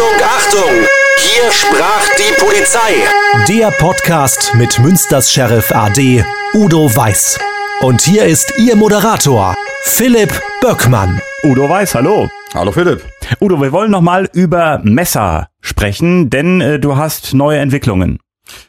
Achtung, 0.00 0.22
Achtung! 0.24 0.86
Hier 1.18 1.52
sprach 1.52 2.08
die 2.16 2.32
Polizei. 2.42 3.04
Der 3.48 3.70
Podcast 3.70 4.54
mit 4.54 4.78
Münsters 4.78 5.30
Sheriff 5.30 5.70
AD 5.72 6.24
Udo 6.54 6.96
Weiß. 6.96 7.38
Und 7.82 8.00
hier 8.00 8.24
ist 8.24 8.54
Ihr 8.58 8.76
Moderator, 8.76 9.54
Philipp 9.82 10.32
Böckmann. 10.62 11.20
Udo 11.42 11.68
Weiß, 11.68 11.94
hallo. 11.94 12.30
Hallo 12.54 12.72
Philipp. 12.72 13.04
Udo, 13.42 13.60
wir 13.60 13.72
wollen 13.72 13.90
nochmal 13.90 14.30
über 14.32 14.80
Messer 14.82 15.48
sprechen, 15.60 16.30
denn 16.30 16.62
äh, 16.62 16.78
du 16.78 16.96
hast 16.96 17.34
neue 17.34 17.58
Entwicklungen. 17.58 18.18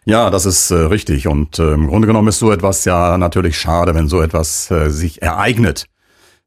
Ja, 0.04 0.32
das 0.32 0.46
ist 0.46 0.70
äh, 0.72 0.76
richtig. 0.76 1.28
Und 1.28 1.60
äh, 1.60 1.74
im 1.74 1.88
Grunde 1.88 2.08
genommen 2.08 2.28
ist 2.28 2.40
so 2.40 2.52
etwas 2.52 2.84
ja 2.84 3.18
natürlich 3.18 3.58
schade, 3.58 3.96
wenn 3.96 4.10
so 4.10 4.22
etwas 4.22 4.70
äh, 4.70 4.90
sich 4.90 5.22
ereignet. 5.22 5.86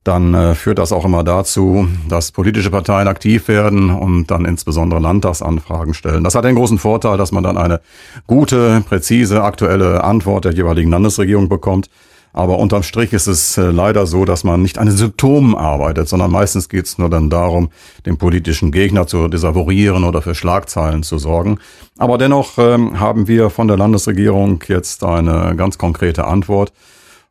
Dann 0.05 0.35
äh, 0.35 0.55
führt 0.55 0.79
das 0.79 0.93
auch 0.93 1.07
immer 1.07 1.25
dazu, 1.25 1.89
dass 2.09 2.31
politische 2.31 2.71
Parteien 2.71 3.09
aktiv 3.09 3.49
werden 3.49 3.91
und 3.91 4.27
dann 4.27 4.45
insbesondere 4.45 5.01
Landtagsanfragen 5.01 5.95
stellen. 5.95 6.23
Das 6.23 6.35
hat 6.35 6.45
den 6.45 6.57
großen 6.57 6.79
Vorteil, 6.79 7.17
dass 7.17 7.33
man 7.33 7.43
dann 7.43 7.57
eine 7.57 7.81
gute, 8.27 8.83
präzise, 8.87 9.43
aktuelle 9.43 10.05
Antwort 10.05 10.45
der 10.45 10.53
jeweiligen 10.53 10.91
Landesregierung 10.91 11.49
bekommt. 11.49 11.89
Aber 12.35 12.59
unterm 12.59 12.83
Strich 12.83 13.13
ist 13.13 13.29
es 13.29 13.57
äh, 13.57 13.71
leider 13.71 14.07
so, 14.07 14.25
dass 14.25 14.43
man 14.43 14.61
nicht 14.61 14.77
an 14.77 14.87
den 14.87 14.97
Symptomen 14.97 15.55
arbeitet, 15.55 16.09
sondern 16.09 16.33
meistens 16.33 16.69
geht 16.69 16.85
es 16.85 16.99
nur 16.99 17.09
dann 17.09 17.31
darum, 17.31 17.71
den 18.05 18.19
politischen 18.19 18.73
Gegner 18.73 19.07
zu 19.07 19.29
desavorieren 19.29 20.03
oder 20.03 20.21
für 20.21 20.35
Schlagzeilen 20.35 21.05
zu 21.05 21.19
sorgen. 21.19 21.61
Aber 21.97 22.19
dennoch 22.19 22.59
ähm, 22.59 22.99
haben 22.99 23.29
wir 23.29 23.51
von 23.51 23.69
der 23.69 23.77
Landesregierung 23.77 24.63
jetzt 24.67 25.05
eine 25.05 25.55
ganz 25.57 25.79
konkrete 25.79 26.27
Antwort. 26.27 26.73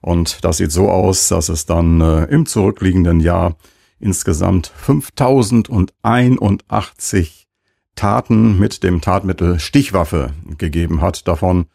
Und 0.04 0.44
das 0.44 0.58
sieht 0.58 0.74
so 0.74 0.90
aus, 0.90 1.30
dass 1.30 1.48
es 1.48 1.66
dann 1.66 2.02
äh, 2.02 2.26
im 2.26 2.46
zurückliegenden 2.46 3.22
Jahr 3.22 3.56
insgesamt 4.02 4.70
5081 4.76 7.48
Taten 7.96 8.60
mit 8.60 8.84
dem 8.84 9.00
Tatmittel 9.00 9.62
Stichwaffe 9.62 10.34
gegeben 10.58 11.00
hat. 11.02 11.26
Davon 11.26 11.68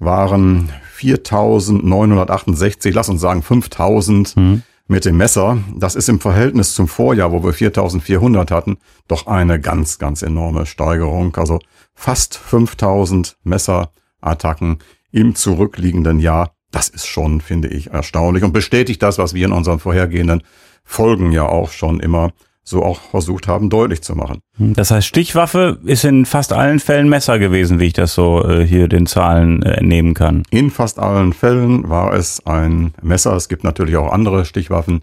waren 0.00 0.72
4.968, 0.98 2.90
lass 2.92 3.08
uns 3.08 3.20
sagen 3.20 3.42
5.000 3.42 4.40
mhm. 4.40 4.62
mit 4.88 5.04
dem 5.04 5.16
Messer. 5.16 5.58
Das 5.76 5.94
ist 5.94 6.08
im 6.08 6.18
Verhältnis 6.18 6.74
zum 6.74 6.88
Vorjahr, 6.88 7.30
wo 7.30 7.44
wir 7.44 7.52
4.400 7.52 8.50
hatten, 8.50 8.78
doch 9.06 9.28
eine 9.28 9.60
ganz, 9.60 10.00
ganz 10.00 10.22
enorme 10.22 10.66
Steigerung. 10.66 11.36
Also 11.36 11.60
fast 11.94 12.36
5.000 12.38 13.36
Messerattacken 13.44 14.78
im 15.12 15.36
zurückliegenden 15.36 16.18
Jahr. 16.18 16.57
Das 16.70 16.88
ist 16.88 17.06
schon, 17.06 17.40
finde 17.40 17.68
ich, 17.68 17.90
erstaunlich 17.90 18.44
und 18.44 18.52
bestätigt 18.52 19.02
das, 19.02 19.18
was 19.18 19.34
wir 19.34 19.46
in 19.46 19.52
unseren 19.52 19.78
vorhergehenden 19.78 20.42
Folgen 20.84 21.32
ja 21.32 21.46
auch 21.46 21.70
schon 21.70 22.00
immer 22.00 22.32
so 22.68 22.82
auch 22.84 23.00
versucht 23.00 23.48
haben, 23.48 23.70
deutlich 23.70 24.02
zu 24.02 24.14
machen. 24.14 24.40
Hm, 24.58 24.74
das 24.74 24.90
heißt, 24.90 25.06
Stichwaffe 25.06 25.78
ist 25.84 26.04
in 26.04 26.26
fast 26.26 26.52
allen 26.52 26.80
Fällen 26.80 27.08
Messer 27.08 27.38
gewesen, 27.38 27.80
wie 27.80 27.86
ich 27.86 27.92
das 27.94 28.14
so 28.14 28.46
äh, 28.46 28.66
hier 28.66 28.88
den 28.88 29.06
Zahlen 29.06 29.62
äh, 29.62 29.72
entnehmen 29.78 30.12
kann. 30.12 30.42
In 30.50 30.70
fast 30.70 30.98
allen 30.98 31.32
Fällen 31.32 31.88
war 31.88 32.12
es 32.12 32.44
ein 32.46 32.92
Messer. 33.00 33.34
Es 33.34 33.48
gibt 33.48 33.64
natürlich 33.64 33.96
auch 33.96 34.12
andere 34.12 34.44
Stichwaffen. 34.44 35.00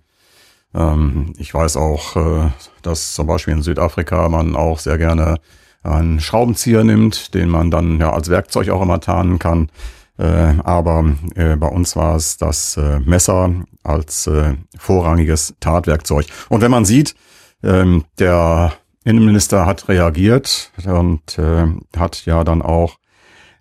Ähm, 0.76 1.34
ich 1.38 1.54
weiß 1.54 1.78
auch, 1.78 2.16
äh, 2.16 2.50
dass 2.84 3.16
zum 3.16 3.26
Beispiel 3.26 3.56
in 3.56 3.64
Südafrika 3.64 4.30
man 4.30 4.56
auch 4.56 4.78
sehr 4.78 5.00
gerne 5.00 5.38
einen 5.82 6.20
Schraubenzieher 6.20 6.84
nimmt, 6.84 7.34
den 7.34 7.50
man 7.50 7.72
dann 7.72 8.00
ja 8.00 8.12
als 8.14 8.30
Werkzeug 8.30 8.70
auch 8.70 8.82
immer 8.82 9.00
tarnen 9.00 9.40
kann. 9.40 9.70
Aber 10.18 11.16
bei 11.36 11.68
uns 11.68 11.96
war 11.98 12.16
es 12.16 12.38
das 12.38 12.80
Messer 13.04 13.54
als 13.84 14.30
vorrangiges 14.78 15.56
Tatwerkzeug. 15.60 16.28
Und 16.48 16.62
wenn 16.62 16.72
man 16.72 16.86
sieht, 16.86 17.16
ähm, 17.64 18.06
der 18.20 18.74
Innenminister 19.04 19.66
hat 19.66 19.88
reagiert 19.88 20.72
und 20.86 21.38
äh, 21.38 21.68
hat 21.98 22.26
ja 22.26 22.44
dann 22.44 22.62
auch 22.62 22.98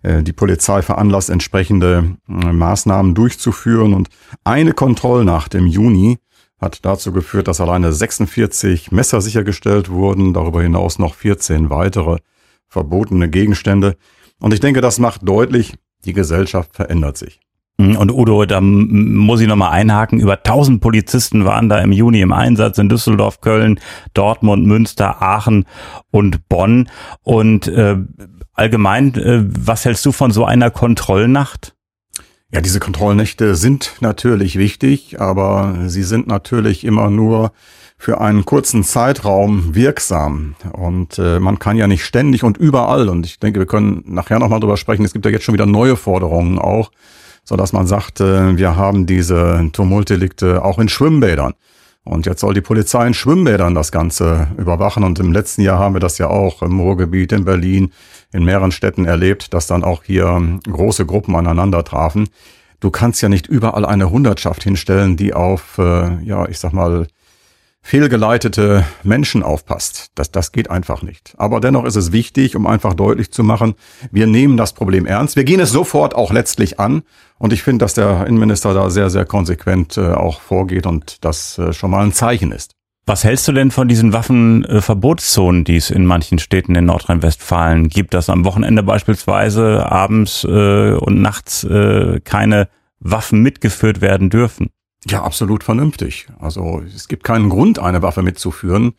äh, 0.01 0.23
die 0.23 0.33
Polizei 0.33 0.81
veranlasst, 0.81 1.29
entsprechende 1.29 2.17
äh, 2.27 2.31
Maßnahmen 2.31 3.13
durchzuführen. 3.13 3.93
Und 3.93 4.09
eine 4.43 4.73
Kontrollnacht 4.73 5.53
im 5.55 5.67
Juni 5.67 6.17
hat 6.59 6.83
dazu 6.85 7.11
geführt, 7.11 7.47
dass 7.47 7.61
alleine 7.61 7.93
46 7.93 8.91
Messer 8.91 9.21
sichergestellt 9.21 9.89
wurden, 9.89 10.33
darüber 10.33 10.61
hinaus 10.63 10.99
noch 10.99 11.15
14 11.15 11.69
weitere 11.69 12.17
verbotene 12.67 13.29
Gegenstände. 13.29 13.97
Und 14.39 14.53
ich 14.53 14.59
denke, 14.59 14.81
das 14.81 14.99
macht 14.99 15.27
deutlich, 15.27 15.75
die 16.05 16.13
Gesellschaft 16.13 16.75
verändert 16.75 17.17
sich. 17.17 17.39
Mhm, 17.77 17.97
und 17.97 18.11
Udo, 18.11 18.45
da 18.45 18.61
muss 18.61 19.41
ich 19.41 19.47
nochmal 19.47 19.71
einhaken, 19.71 20.19
über 20.19 20.37
1000 20.37 20.79
Polizisten 20.79 21.45
waren 21.45 21.67
da 21.67 21.79
im 21.79 21.91
Juni 21.91 22.21
im 22.21 22.31
Einsatz 22.31 22.77
in 22.77 22.89
Düsseldorf, 22.89 23.41
Köln, 23.41 23.79
Dortmund, 24.13 24.65
Münster, 24.65 25.21
Aachen 25.21 25.65
und 26.11 26.47
Bonn. 26.47 26.89
Und 27.21 27.67
äh, 27.67 27.97
allgemein, 28.53 29.13
äh, 29.15 29.43
was 29.45 29.85
hältst 29.85 30.05
du 30.05 30.11
von 30.11 30.31
so 30.31 30.45
einer 30.45 30.71
Kontrollnacht? 30.71 31.75
Ja, 32.51 32.61
diese 32.61 32.79
Kontrollnächte 32.79 33.55
sind 33.55 33.95
natürlich 33.99 34.57
wichtig, 34.57 35.19
aber 35.19 35.75
sie 35.87 36.03
sind 36.03 36.27
natürlich 36.27 36.85
immer 36.85 37.09
nur 37.09 37.51
für 37.97 38.21
einen 38.21 38.45
kurzen 38.45 38.83
Zeitraum 38.83 39.73
wirksam. 39.73 40.55
Und 40.73 41.17
äh, 41.17 41.39
man 41.39 41.59
kann 41.59 41.77
ja 41.77 41.87
nicht 41.87 42.05
ständig 42.05 42.43
und 42.43 42.57
überall, 42.57 43.09
und 43.09 43.25
ich 43.25 43.39
denke, 43.39 43.59
wir 43.59 43.67
können 43.67 44.03
nachher 44.05 44.39
nochmal 44.39 44.59
drüber 44.59 44.77
sprechen, 44.77 45.05
es 45.05 45.13
gibt 45.13 45.25
ja 45.25 45.31
jetzt 45.31 45.43
schon 45.43 45.53
wieder 45.53 45.65
neue 45.65 45.95
Forderungen 45.95 46.59
auch, 46.59 46.91
so 47.43 47.55
dass 47.55 47.73
man 47.73 47.87
sagt, 47.87 48.19
äh, 48.19 48.57
wir 48.57 48.75
haben 48.75 49.05
diese 49.05 49.69
Tumultdelikte 49.71 50.63
auch 50.63 50.79
in 50.79 50.89
Schwimmbädern. 50.89 51.53
Und 52.03 52.27
jetzt 52.27 52.41
soll 52.41 52.53
die 52.53 52.61
Polizei 52.61 53.07
in 53.07 53.15
Schwimmbädern 53.15 53.73
das 53.73 53.91
Ganze 53.91 54.49
überwachen. 54.57 55.03
Und 55.03 55.17
im 55.19 55.33
letzten 55.33 55.63
Jahr 55.63 55.79
haben 55.79 55.95
wir 55.95 55.99
das 55.99 56.19
ja 56.19 56.27
auch 56.27 56.61
im 56.61 56.79
Ruhrgebiet, 56.79 57.31
in 57.31 57.45
Berlin, 57.45 57.91
in 58.31 58.45
mehreren 58.45 58.71
Städten 58.71 59.05
erlebt, 59.05 59.55
dass 59.55 59.65
dann 59.65 59.83
auch 59.83 60.03
hier 60.03 60.59
große 60.69 61.07
Gruppen 61.07 61.35
aneinander 61.35 61.83
trafen. 61.83 62.29
Du 62.79 62.91
kannst 62.91 63.23
ja 63.23 63.29
nicht 63.29 63.47
überall 63.47 63.85
eine 63.85 64.11
Hundertschaft 64.11 64.63
hinstellen, 64.63 65.17
die 65.17 65.33
auf, 65.33 65.79
äh, 65.79 66.23
ja, 66.23 66.47
ich 66.47 66.59
sag 66.59 66.73
mal, 66.73 67.07
fehlgeleitete 67.85 68.83
Menschen 69.03 69.43
aufpasst. 69.43 70.07
Das, 70.15 70.31
das 70.31 70.51
geht 70.51 70.71
einfach 70.71 71.03
nicht. 71.03 71.35
Aber 71.37 71.59
dennoch 71.59 71.85
ist 71.85 71.95
es 71.95 72.11
wichtig, 72.11 72.55
um 72.55 72.65
einfach 72.65 72.95
deutlich 72.95 73.31
zu 73.31 73.43
machen, 73.43 73.75
wir 74.11 74.25
nehmen 74.25 74.57
das 74.57 74.73
Problem 74.73 75.05
ernst. 75.05 75.35
Wir 75.35 75.43
gehen 75.43 75.59
es 75.59 75.69
sofort 75.69 76.15
auch 76.15 76.33
letztlich 76.33 76.79
an. 76.79 77.03
Und 77.37 77.53
ich 77.53 77.61
finde, 77.61 77.85
dass 77.85 77.93
der 77.93 78.25
Innenminister 78.25 78.73
da 78.73 78.89
sehr, 78.89 79.11
sehr 79.11 79.25
konsequent 79.25 79.97
äh, 79.97 80.13
auch 80.13 80.41
vorgeht 80.41 80.87
und 80.87 81.23
das 81.23 81.59
äh, 81.59 81.73
schon 81.73 81.91
mal 81.91 82.03
ein 82.03 82.11
Zeichen 82.11 82.51
ist. 82.51 82.71
Was 83.05 83.23
hältst 83.23 83.47
du 83.47 83.51
denn 83.51 83.69
von 83.69 83.87
diesen 83.87 84.13
Waffenverbotszonen, 84.13 85.63
die 85.63 85.75
es 85.75 85.91
in 85.91 86.07
manchen 86.07 86.39
Städten 86.39 86.73
in 86.73 86.85
Nordrhein-Westfalen 86.85 87.89
gibt, 87.89 88.15
dass 88.15 88.31
am 88.31 88.45
Wochenende 88.45 88.81
beispielsweise 88.81 89.85
abends 89.91 90.43
äh, 90.43 90.93
und 90.93 91.21
nachts 91.21 91.63
äh, 91.65 92.19
keine 92.21 92.67
Waffen 92.99 93.43
mitgeführt 93.43 94.01
werden 94.01 94.31
dürfen? 94.31 94.71
Ja, 95.07 95.23
absolut 95.23 95.63
vernünftig. 95.63 96.27
Also 96.39 96.81
es 96.95 97.07
gibt 97.07 97.23
keinen 97.23 97.49
Grund, 97.49 97.77
eine 97.79 98.01
Waffe 98.01 98.23
mitzuführen. 98.23 98.93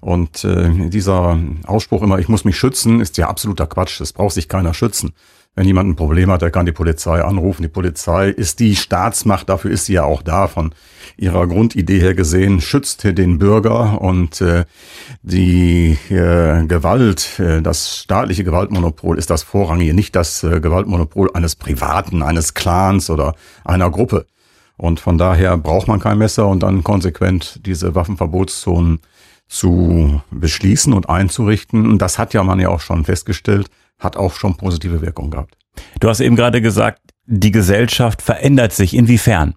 Und 0.00 0.44
äh, 0.44 0.88
dieser 0.88 1.38
Ausspruch 1.66 2.02
immer, 2.02 2.18
ich 2.18 2.28
muss 2.28 2.44
mich 2.44 2.56
schützen, 2.56 3.00
ist 3.00 3.18
ja 3.18 3.28
absoluter 3.28 3.66
Quatsch. 3.66 4.00
Es 4.00 4.12
braucht 4.12 4.34
sich 4.34 4.48
keiner 4.48 4.74
schützen. 4.74 5.12
Wenn 5.56 5.66
jemand 5.66 5.90
ein 5.90 5.96
Problem 5.96 6.30
hat, 6.30 6.42
der 6.42 6.50
kann 6.50 6.64
die 6.64 6.72
Polizei 6.72 7.22
anrufen. 7.22 7.62
Die 7.62 7.68
Polizei 7.68 8.28
ist 8.28 8.60
die 8.60 8.76
Staatsmacht, 8.76 9.48
dafür 9.48 9.72
ist 9.72 9.86
sie 9.86 9.94
ja 9.94 10.04
auch 10.04 10.22
da. 10.22 10.46
Von 10.46 10.74
ihrer 11.16 11.46
Grundidee 11.46 11.98
her 12.00 12.14
gesehen, 12.14 12.60
schützt 12.60 13.02
den 13.04 13.38
Bürger 13.38 14.00
und 14.00 14.40
äh, 14.40 14.64
die 15.22 15.98
äh, 16.08 16.64
Gewalt, 16.66 17.40
äh, 17.40 17.60
das 17.62 17.98
staatliche 17.98 18.44
Gewaltmonopol 18.44 19.18
ist 19.18 19.28
das 19.28 19.42
Vorrangige, 19.42 19.92
nicht 19.92 20.14
das 20.14 20.44
äh, 20.44 20.60
Gewaltmonopol 20.60 21.30
eines 21.34 21.56
Privaten, 21.56 22.22
eines 22.22 22.54
Clans 22.54 23.10
oder 23.10 23.34
einer 23.64 23.90
Gruppe. 23.90 24.26
Und 24.80 24.98
von 24.98 25.18
daher 25.18 25.58
braucht 25.58 25.88
man 25.88 26.00
kein 26.00 26.16
Messer 26.16 26.48
und 26.48 26.62
dann 26.62 26.82
konsequent 26.82 27.60
diese 27.66 27.94
Waffenverbotszonen 27.94 29.00
zu 29.46 30.22
beschließen 30.30 30.94
und 30.94 31.10
einzurichten. 31.10 31.86
Und 31.90 31.98
das 32.00 32.18
hat 32.18 32.32
ja 32.32 32.42
man 32.42 32.58
ja 32.58 32.70
auch 32.70 32.80
schon 32.80 33.04
festgestellt, 33.04 33.68
hat 33.98 34.16
auch 34.16 34.34
schon 34.34 34.56
positive 34.56 35.02
Wirkung 35.02 35.30
gehabt. 35.30 35.54
Du 36.00 36.08
hast 36.08 36.20
eben 36.20 36.34
gerade 36.34 36.62
gesagt, 36.62 37.02
die 37.26 37.50
Gesellschaft 37.50 38.22
verändert 38.22 38.72
sich. 38.72 38.94
Inwiefern? 38.94 39.54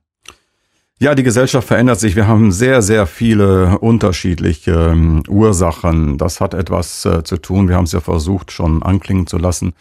Ja, 1.00 1.16
die 1.16 1.24
Gesellschaft 1.24 1.70
verändert 1.70 2.02
sich. 2.02 2.18
Wir 2.18 2.28
haben 2.28 2.52
sehr, 2.52 2.82
sehr 2.82 3.08
viele 3.08 3.80
unterschiedliche 3.80 4.90
ähm, 4.92 5.24
Ursachen. 5.30 6.18
Das 6.18 6.42
hat 6.42 6.54
etwas 6.54 7.06
äh, 7.06 7.24
zu 7.24 7.38
tun. 7.38 7.70
Wir 7.70 7.78
haben 7.78 7.86
es 7.86 7.94
ja 7.94 8.02
versucht, 8.02 8.52
schon 8.52 8.84
anklingen 8.84 9.26
zu 9.26 9.38
lassen 9.38 9.74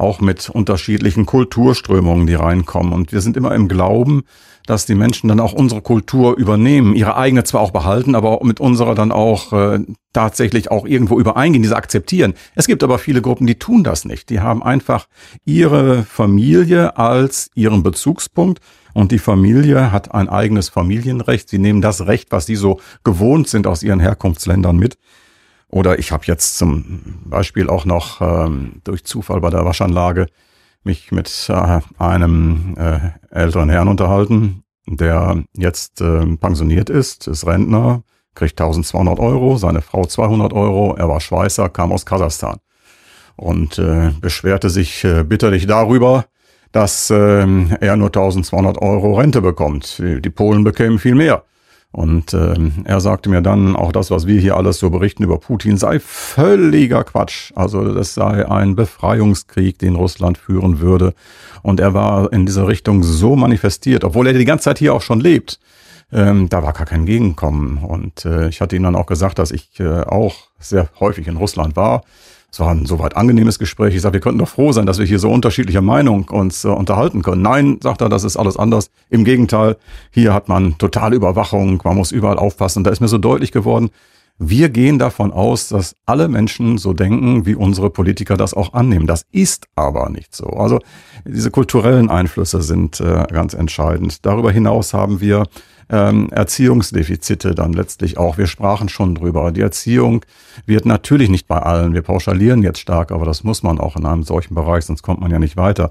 auch 0.00 0.20
mit 0.20 0.48
unterschiedlichen 0.48 1.26
Kulturströmungen, 1.26 2.26
die 2.26 2.34
reinkommen. 2.34 2.92
Und 2.92 3.12
wir 3.12 3.20
sind 3.20 3.36
immer 3.36 3.54
im 3.54 3.68
Glauben, 3.68 4.22
dass 4.66 4.86
die 4.86 4.94
Menschen 4.94 5.28
dann 5.28 5.40
auch 5.40 5.52
unsere 5.52 5.82
Kultur 5.82 6.36
übernehmen, 6.36 6.94
ihre 6.94 7.16
eigene 7.16 7.44
zwar 7.44 7.60
auch 7.60 7.70
behalten, 7.70 8.14
aber 8.14 8.38
mit 8.44 8.60
unserer 8.60 8.94
dann 8.94 9.10
auch 9.10 9.52
äh, 9.52 9.80
tatsächlich 10.12 10.70
auch 10.70 10.86
irgendwo 10.86 11.18
übereingehen, 11.18 11.62
diese 11.62 11.76
akzeptieren. 11.76 12.34
Es 12.54 12.66
gibt 12.66 12.82
aber 12.82 12.98
viele 12.98 13.22
Gruppen, 13.22 13.46
die 13.46 13.58
tun 13.58 13.84
das 13.84 14.04
nicht. 14.04 14.30
Die 14.30 14.40
haben 14.40 14.62
einfach 14.62 15.06
ihre 15.44 16.04
Familie 16.04 16.96
als 16.96 17.50
ihren 17.54 17.82
Bezugspunkt 17.82 18.60
und 18.92 19.12
die 19.12 19.18
Familie 19.18 19.92
hat 19.92 20.14
ein 20.14 20.28
eigenes 20.28 20.68
Familienrecht. 20.68 21.48
Sie 21.48 21.58
nehmen 21.58 21.80
das 21.80 22.06
Recht, 22.06 22.32
was 22.32 22.46
sie 22.46 22.56
so 22.56 22.80
gewohnt 23.04 23.48
sind 23.48 23.66
aus 23.66 23.82
ihren 23.82 24.00
Herkunftsländern 24.00 24.76
mit. 24.76 24.98
Oder 25.70 25.98
ich 25.98 26.10
habe 26.10 26.24
jetzt 26.26 26.58
zum 26.58 27.22
Beispiel 27.24 27.68
auch 27.70 27.84
noch 27.84 28.20
ähm, 28.20 28.80
durch 28.82 29.04
Zufall 29.04 29.40
bei 29.40 29.50
der 29.50 29.64
Waschanlage 29.64 30.26
mich 30.82 31.12
mit 31.12 31.48
äh, 31.48 31.80
einem 31.98 32.74
äh, 32.76 33.10
älteren 33.30 33.68
Herrn 33.68 33.88
unterhalten, 33.88 34.64
der 34.86 35.44
jetzt 35.56 36.00
äh, 36.00 36.26
pensioniert 36.36 36.90
ist, 36.90 37.28
ist 37.28 37.46
Rentner, 37.46 38.02
kriegt 38.34 38.60
1200 38.60 39.20
Euro, 39.20 39.56
seine 39.58 39.80
Frau 39.80 40.04
200 40.04 40.52
Euro, 40.52 40.96
er 40.96 41.08
war 41.08 41.20
Schweißer, 41.20 41.68
kam 41.68 41.92
aus 41.92 42.04
Kasachstan 42.04 42.58
und 43.36 43.78
äh, 43.78 44.10
beschwerte 44.20 44.70
sich 44.70 45.04
äh, 45.04 45.22
bitterlich 45.22 45.66
darüber, 45.66 46.24
dass 46.72 47.10
äh, 47.10 47.16
er 47.80 47.96
nur 47.96 48.08
1200 48.08 48.78
Euro 48.78 49.14
Rente 49.18 49.40
bekommt. 49.40 49.98
Die 50.00 50.30
Polen 50.30 50.64
bekämen 50.64 50.98
viel 50.98 51.14
mehr. 51.14 51.44
Und 51.92 52.34
äh, 52.34 52.54
er 52.84 53.00
sagte 53.00 53.28
mir 53.30 53.42
dann, 53.42 53.74
auch 53.74 53.90
das, 53.90 54.10
was 54.12 54.26
wir 54.26 54.40
hier 54.40 54.56
alles 54.56 54.78
so 54.78 54.90
berichten 54.90 55.24
über 55.24 55.38
Putin, 55.38 55.76
sei 55.76 55.98
völliger 55.98 57.02
Quatsch. 57.02 57.52
Also 57.56 57.92
das 57.92 58.14
sei 58.14 58.48
ein 58.48 58.76
Befreiungskrieg, 58.76 59.78
den 59.78 59.96
Russland 59.96 60.38
führen 60.38 60.78
würde. 60.78 61.14
Und 61.62 61.80
er 61.80 61.92
war 61.92 62.32
in 62.32 62.46
dieser 62.46 62.68
Richtung 62.68 63.02
so 63.02 63.34
manifestiert, 63.34 64.04
obwohl 64.04 64.28
er 64.28 64.34
die 64.34 64.44
ganze 64.44 64.64
Zeit 64.64 64.78
hier 64.78 64.94
auch 64.94 65.02
schon 65.02 65.20
lebt. 65.20 65.58
Ähm, 66.12 66.48
da 66.48 66.62
war 66.62 66.72
gar 66.72 66.86
kein 66.86 67.06
Gegenkommen. 67.06 67.78
Und 67.78 68.24
äh, 68.24 68.48
ich 68.48 68.60
hatte 68.60 68.76
ihm 68.76 68.84
dann 68.84 68.96
auch 68.96 69.06
gesagt, 69.06 69.40
dass 69.40 69.50
ich 69.50 69.80
äh, 69.80 70.02
auch 70.02 70.34
sehr 70.60 70.88
häufig 71.00 71.26
in 71.26 71.36
Russland 71.36 71.74
war 71.74 72.02
es 72.52 72.58
war 72.58 72.70
ein 72.70 72.84
soweit 72.84 73.16
angenehmes 73.16 73.58
Gespräch. 73.58 73.94
Ich 73.94 74.02
sage, 74.02 74.14
wir 74.14 74.20
könnten 74.20 74.40
doch 74.40 74.48
froh 74.48 74.72
sein, 74.72 74.86
dass 74.86 74.98
wir 74.98 75.06
hier 75.06 75.18
so 75.18 75.30
unterschiedlicher 75.30 75.82
Meinung 75.82 76.28
uns 76.30 76.64
äh, 76.64 76.68
unterhalten 76.68 77.22
können. 77.22 77.42
Nein, 77.42 77.78
sagt 77.82 78.00
er, 78.00 78.08
das 78.08 78.24
ist 78.24 78.36
alles 78.36 78.56
anders. 78.56 78.90
Im 79.08 79.24
Gegenteil, 79.24 79.76
hier 80.10 80.34
hat 80.34 80.48
man 80.48 80.76
totale 80.78 81.16
Überwachung, 81.16 81.80
man 81.84 81.96
muss 81.96 82.12
überall 82.12 82.38
aufpassen. 82.38 82.82
Da 82.82 82.90
ist 82.90 83.00
mir 83.00 83.08
so 83.08 83.18
deutlich 83.18 83.52
geworden, 83.52 83.90
wir 84.42 84.70
gehen 84.70 84.98
davon 84.98 85.32
aus, 85.32 85.68
dass 85.68 85.94
alle 86.06 86.26
Menschen 86.26 86.78
so 86.78 86.94
denken, 86.94 87.44
wie 87.44 87.54
unsere 87.54 87.90
Politiker 87.90 88.38
das 88.38 88.54
auch 88.54 88.72
annehmen. 88.72 89.06
Das 89.06 89.26
ist 89.30 89.66
aber 89.74 90.08
nicht 90.08 90.34
so. 90.34 90.46
Also 90.46 90.78
diese 91.26 91.50
kulturellen 91.50 92.08
Einflüsse 92.08 92.62
sind 92.62 93.00
äh, 93.00 93.26
ganz 93.30 93.52
entscheidend. 93.52 94.24
Darüber 94.24 94.50
hinaus 94.50 94.94
haben 94.94 95.20
wir 95.20 95.44
ähm, 95.90 96.28
Erziehungsdefizite 96.30 97.54
dann 97.54 97.72
letztlich 97.72 98.16
auch. 98.16 98.38
Wir 98.38 98.46
sprachen 98.46 98.88
schon 98.88 99.14
drüber. 99.14 99.50
Die 99.52 99.60
Erziehung 99.60 100.24
wird 100.66 100.86
natürlich 100.86 101.28
nicht 101.28 101.46
bei 101.46 101.58
allen. 101.58 101.94
Wir 101.94 102.02
pauschalieren 102.02 102.62
jetzt 102.62 102.80
stark, 102.80 103.12
aber 103.12 103.24
das 103.24 103.44
muss 103.44 103.62
man 103.62 103.78
auch 103.80 103.96
in 103.96 104.06
einem 104.06 104.22
solchen 104.22 104.54
Bereich, 104.54 104.84
sonst 104.84 105.02
kommt 105.02 105.20
man 105.20 105.30
ja 105.30 105.38
nicht 105.38 105.56
weiter. 105.56 105.90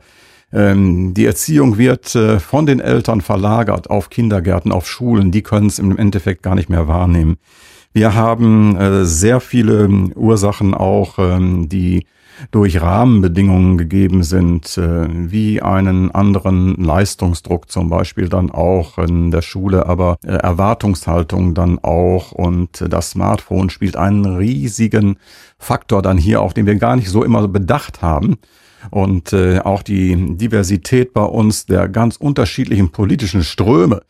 Ähm, 0.52 1.14
die 1.14 1.26
Erziehung 1.26 1.78
wird 1.78 2.16
äh, 2.16 2.40
von 2.40 2.66
den 2.66 2.80
Eltern 2.80 3.22
verlagert 3.22 3.90
auf 3.90 4.10
Kindergärten, 4.10 4.72
auf 4.72 4.88
Schulen. 4.88 5.32
Die 5.32 5.44
können 5.44 5.68
es 5.68 5.80
im 5.80 5.98
Endeffekt 5.98 6.42
gar 6.42 6.56
nicht 6.56 6.70
mehr 6.70 6.88
wahrnehmen. 6.88 7.38
Wir 7.94 8.16
haben 8.16 8.76
äh, 8.78 9.06
sehr 9.06 9.40
viele 9.40 9.88
Ursachen 10.16 10.74
auch, 10.74 11.20
ähm, 11.20 11.70
die 11.70 12.06
durch 12.52 12.82
Rahmenbedingungen 12.82 13.78
gegeben 13.78 14.24
sind, 14.24 14.78
äh, 14.78 15.08
wie 15.10 15.62
einen 15.62 16.12
anderen 16.12 16.76
Leistungsdruck 16.76 17.72
zum 17.72 17.90
Beispiel 17.90 18.30
dann 18.30 18.52
auch 18.52 18.98
in 18.98 19.32
der 19.32 19.42
Schule, 19.42 19.86
aber 19.86 20.18
äh, 20.24 20.32
Erwartungshaltung 20.32 21.54
dann 21.54 21.80
auch 21.80 22.32
und 22.32 22.84
das 22.90 23.12
Smartphone 23.12 23.70
spielt 23.70 23.96
einen 23.96 24.26
riesigen 24.26 25.18
Faktor 25.58 26.02
dann 26.02 26.18
hier 26.18 26.42
auch, 26.42 26.54
den 26.54 26.66
wir 26.66 26.76
gar 26.76 26.96
nicht 26.96 27.10
so 27.10 27.24
immer 27.24 27.48
bedacht 27.48 28.02
haben. 28.02 28.38
Und 28.92 29.34
äh, 29.34 29.60
auch 29.60 29.84
die 29.84 30.38
Diversität 30.38 31.14
bei 31.14 31.24
uns 31.24 31.66
der 31.66 31.90
ganz 31.90 32.16
unterschiedlichen 32.16 32.92
politischen 32.92 33.44
Ströme 33.44 34.02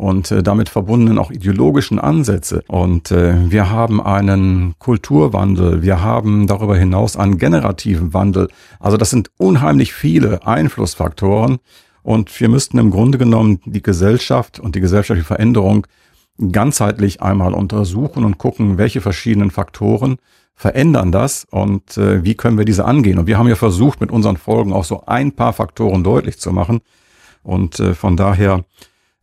und 0.00 0.30
äh, 0.30 0.42
damit 0.42 0.70
verbundenen 0.70 1.18
auch 1.18 1.30
ideologischen 1.30 1.98
Ansätze. 1.98 2.64
Und 2.68 3.10
äh, 3.10 3.34
wir 3.50 3.68
haben 3.68 4.00
einen 4.00 4.74
Kulturwandel, 4.78 5.82
wir 5.82 6.02
haben 6.02 6.46
darüber 6.46 6.74
hinaus 6.74 7.18
einen 7.18 7.36
generativen 7.36 8.14
Wandel. 8.14 8.48
Also 8.78 8.96
das 8.96 9.10
sind 9.10 9.30
unheimlich 9.36 9.92
viele 9.92 10.46
Einflussfaktoren. 10.46 11.58
Und 12.02 12.40
wir 12.40 12.48
müssten 12.48 12.78
im 12.78 12.90
Grunde 12.90 13.18
genommen 13.18 13.60
die 13.66 13.82
Gesellschaft 13.82 14.58
und 14.58 14.74
die 14.74 14.80
gesellschaftliche 14.80 15.26
Veränderung 15.26 15.86
ganzheitlich 16.50 17.20
einmal 17.20 17.52
untersuchen 17.52 18.24
und 18.24 18.38
gucken, 18.38 18.78
welche 18.78 19.02
verschiedenen 19.02 19.50
Faktoren 19.50 20.16
verändern 20.54 21.12
das 21.12 21.46
und 21.50 21.98
äh, 21.98 22.24
wie 22.24 22.36
können 22.36 22.56
wir 22.56 22.64
diese 22.64 22.86
angehen. 22.86 23.18
Und 23.18 23.26
wir 23.26 23.36
haben 23.36 23.48
ja 23.48 23.54
versucht, 23.54 24.00
mit 24.00 24.10
unseren 24.10 24.38
Folgen 24.38 24.72
auch 24.72 24.84
so 24.84 25.04
ein 25.04 25.32
paar 25.32 25.52
Faktoren 25.52 26.02
deutlich 26.02 26.38
zu 26.38 26.52
machen. 26.52 26.80
Und 27.42 27.80
äh, 27.80 27.92
von 27.92 28.16
daher 28.16 28.64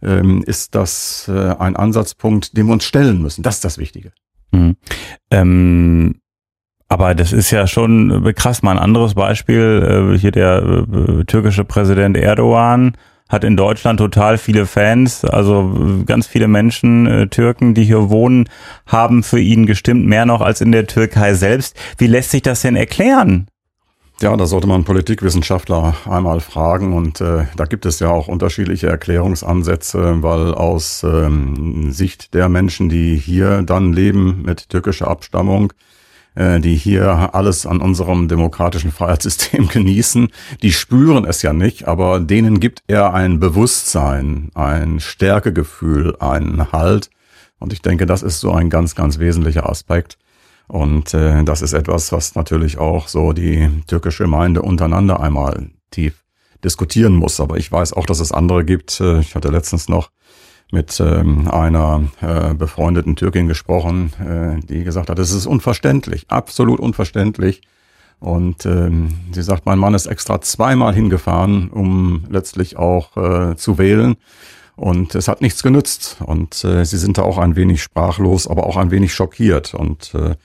ähm, 0.01 0.43
ist 0.43 0.75
das 0.75 1.29
äh, 1.33 1.55
ein 1.57 1.75
Ansatzpunkt, 1.75 2.55
den 2.55 2.67
wir 2.67 2.73
uns 2.73 2.85
stellen 2.85 3.21
müssen. 3.21 3.43
Das 3.43 3.55
ist 3.55 3.65
das 3.65 3.77
Wichtige. 3.77 4.11
Mhm. 4.51 4.77
Ähm 5.31 6.15
aber 6.89 7.15
das 7.15 7.33
ist 7.33 7.51
ja 7.51 7.67
schon 7.67 8.33
krass. 8.35 8.63
Mal 8.63 8.71
ein 8.71 8.79
anderes 8.79 9.13
Beispiel. 9.13 10.13
Äh, 10.13 10.17
hier 10.17 10.31
der 10.31 10.63
äh, 10.63 11.23
türkische 11.25 11.65
Präsident 11.65 12.15
Erdogan 12.15 12.93
hat 13.27 13.43
in 13.43 13.57
Deutschland 13.57 13.99
total 13.99 14.37
viele 14.37 14.65
Fans. 14.65 15.25
Also 15.25 15.99
äh, 16.01 16.03
ganz 16.05 16.27
viele 16.27 16.47
Menschen, 16.47 17.27
Türken, 17.29 17.73
die 17.73 17.83
hier 17.83 18.09
wohnen, 18.09 18.47
haben 18.85 19.21
für 19.21 19.39
ihn 19.39 19.65
gestimmt, 19.65 20.05
mehr 20.05 20.25
noch 20.25 20.39
als 20.39 20.61
in 20.61 20.71
der 20.71 20.87
Türkei 20.87 21.33
selbst. 21.33 21.77
Wie 21.97 22.07
lässt 22.07 22.31
sich 22.31 22.41
das 22.41 22.61
denn 22.61 22.77
erklären? 22.77 23.47
Ja, 24.19 24.35
da 24.35 24.47
sollte 24.47 24.65
man 24.65 24.83
Politikwissenschaftler 24.83 25.93
einmal 26.09 26.39
fragen 26.39 26.93
und 26.93 27.21
äh, 27.21 27.45
da 27.55 27.65
gibt 27.65 27.85
es 27.85 27.99
ja 27.99 28.09
auch 28.09 28.27
unterschiedliche 28.27 28.87
Erklärungsansätze, 28.87 30.23
weil 30.23 30.55
aus 30.55 31.03
ähm, 31.03 31.91
Sicht 31.91 32.33
der 32.33 32.49
Menschen, 32.49 32.89
die 32.89 33.15
hier 33.15 33.61
dann 33.61 33.93
leben 33.93 34.41
mit 34.41 34.69
türkischer 34.69 35.07
Abstammung, 35.07 35.71
äh, 36.33 36.59
die 36.59 36.73
hier 36.73 37.35
alles 37.35 37.67
an 37.67 37.79
unserem 37.79 38.27
demokratischen 38.27 38.91
Freiheitssystem 38.91 39.67
genießen, 39.71 40.29
die 40.63 40.73
spüren 40.73 41.23
es 41.23 41.43
ja 41.43 41.53
nicht, 41.53 41.87
aber 41.87 42.19
denen 42.19 42.59
gibt 42.59 42.81
er 42.87 43.13
ein 43.13 43.39
Bewusstsein, 43.39 44.49
ein 44.55 44.99
Stärkegefühl, 44.99 46.15
einen 46.19 46.71
Halt. 46.71 47.11
Und 47.59 47.71
ich 47.71 47.83
denke, 47.83 48.07
das 48.07 48.23
ist 48.23 48.39
so 48.39 48.51
ein 48.51 48.71
ganz, 48.71 48.95
ganz 48.95 49.19
wesentlicher 49.19 49.69
Aspekt 49.69 50.17
und 50.67 51.13
äh, 51.13 51.43
das 51.43 51.61
ist 51.61 51.73
etwas, 51.73 52.11
was 52.11 52.35
natürlich 52.35 52.77
auch 52.77 53.07
so 53.07 53.33
die 53.33 53.69
türkische 53.87 54.23
Gemeinde 54.23 54.61
untereinander 54.61 55.19
einmal 55.19 55.69
tief 55.91 56.23
diskutieren 56.63 57.13
muss. 57.13 57.39
Aber 57.39 57.57
ich 57.57 57.71
weiß 57.71 57.93
auch, 57.93 58.05
dass 58.05 58.19
es 58.19 58.31
andere 58.31 58.65
gibt. 58.65 58.99
Äh, 58.99 59.19
ich 59.19 59.35
hatte 59.35 59.49
letztens 59.49 59.87
noch 59.87 60.09
mit 60.71 60.99
ähm, 60.99 61.47
einer 61.47 62.03
äh, 62.19 62.53
befreundeten 62.53 63.15
Türkin 63.15 63.47
gesprochen, 63.47 64.11
äh, 64.19 64.59
die 64.65 64.83
gesagt 64.83 65.09
hat, 65.09 65.17
es 65.19 65.31
ist 65.31 65.45
unverständlich, 65.45 66.25
absolut 66.29 66.81
unverständlich. 66.81 67.61
Und 68.19 68.65
ähm, 68.65 69.13
sie 69.31 69.43
sagt, 69.43 69.65
mein 69.65 69.79
Mann 69.79 69.93
ist 69.93 70.07
extra 70.07 70.41
zweimal 70.41 70.93
hingefahren, 70.93 71.69
um 71.69 72.25
letztlich 72.29 72.75
auch 72.75 73.15
äh, 73.15 73.55
zu 73.55 73.77
wählen. 73.77 74.17
Und 74.77 75.15
es 75.15 75.27
hat 75.27 75.41
nichts 75.41 75.63
genützt. 75.63 76.17
Und 76.23 76.63
äh, 76.63 76.85
sie 76.85 76.97
sind 76.97 77.17
da 77.17 77.23
auch 77.23 77.39
ein 77.39 77.55
wenig 77.55 77.81
sprachlos, 77.81 78.47
aber 78.47 78.67
auch 78.67 78.77
ein 78.77 78.91
wenig 78.91 79.13
schockiert. 79.13 79.73
Und 79.73 80.13
äh, 80.13 80.35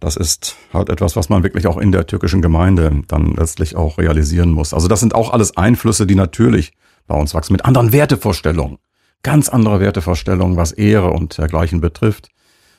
das 0.00 0.16
ist 0.16 0.56
halt 0.72 0.90
etwas, 0.90 1.14
was 1.16 1.28
man 1.28 1.44
wirklich 1.44 1.66
auch 1.68 1.78
in 1.78 1.92
der 1.92 2.06
türkischen 2.06 2.42
Gemeinde 2.42 3.02
dann 3.06 3.34
letztlich 3.34 3.76
auch 3.76 3.96
realisieren 3.98 4.50
muss. 4.50 4.74
Also 4.74 4.88
das 4.88 5.00
sind 5.00 5.14
auch 5.14 5.32
alles 5.32 5.56
Einflüsse, 5.56 6.06
die 6.06 6.16
natürlich 6.16 6.72
bei 7.06 7.16
uns 7.16 7.34
wachsen, 7.34 7.52
mit 7.52 7.64
anderen 7.64 7.92
Wertevorstellungen. 7.92 8.78
Ganz 9.22 9.48
andere 9.48 9.80
Wertevorstellungen, 9.80 10.56
was 10.56 10.72
Ehre 10.72 11.10
und 11.10 11.38
dergleichen 11.38 11.80
betrifft. 11.80 12.28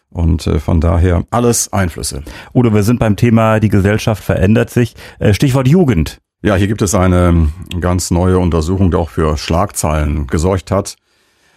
Und 0.09 0.47
äh, 0.47 0.59
von 0.59 0.81
daher 0.81 1.23
alles 1.29 1.71
Einflüsse. 1.71 2.23
Oder 2.51 2.73
wir 2.73 2.83
sind 2.83 2.99
beim 2.99 3.15
Thema, 3.15 3.61
die 3.61 3.69
Gesellschaft 3.69 4.23
verändert 4.23 4.69
sich. 4.69 4.95
Äh, 5.19 5.33
Stichwort 5.33 5.67
Jugend. 5.67 6.19
Ja, 6.41 6.55
hier 6.55 6.67
gibt 6.67 6.81
es 6.81 6.95
eine 6.95 7.49
ganz 7.81 8.11
neue 8.11 8.39
Untersuchung, 8.39 8.91
die 8.91 8.97
auch 8.97 9.09
für 9.09 9.37
Schlagzeilen 9.37 10.25
gesorgt 10.25 10.71
hat, 10.71 10.95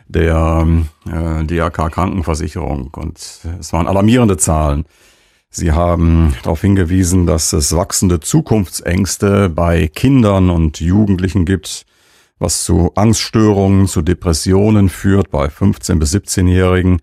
der 0.09 0.67
äh, 1.07 1.45
DRK 1.45 1.89
Krankenversicherung. 1.89 2.89
Und 2.93 3.19
es 3.61 3.73
waren 3.73 3.87
alarmierende 3.87 4.39
Zahlen. 4.39 4.85
Sie 5.51 5.71
haben 5.71 6.35
darauf 6.43 6.63
hingewiesen, 6.63 7.27
dass 7.27 7.53
es 7.53 7.77
wachsende 7.77 8.19
Zukunftsängste 8.19 9.51
bei 9.51 9.87
Kindern 9.87 10.51
und 10.51 10.81
Jugendlichen 10.81 11.45
gibt, 11.45 11.87
was 12.41 12.65
zu 12.65 12.91
Angststörungen, 12.97 13.87
zu 13.87 14.03
Depressionen 14.03 14.89
führt 14.89 15.31
bei 15.31 15.49
15 15.49 16.01
bis 16.01 16.13
17-Jährigen. 16.13 17.01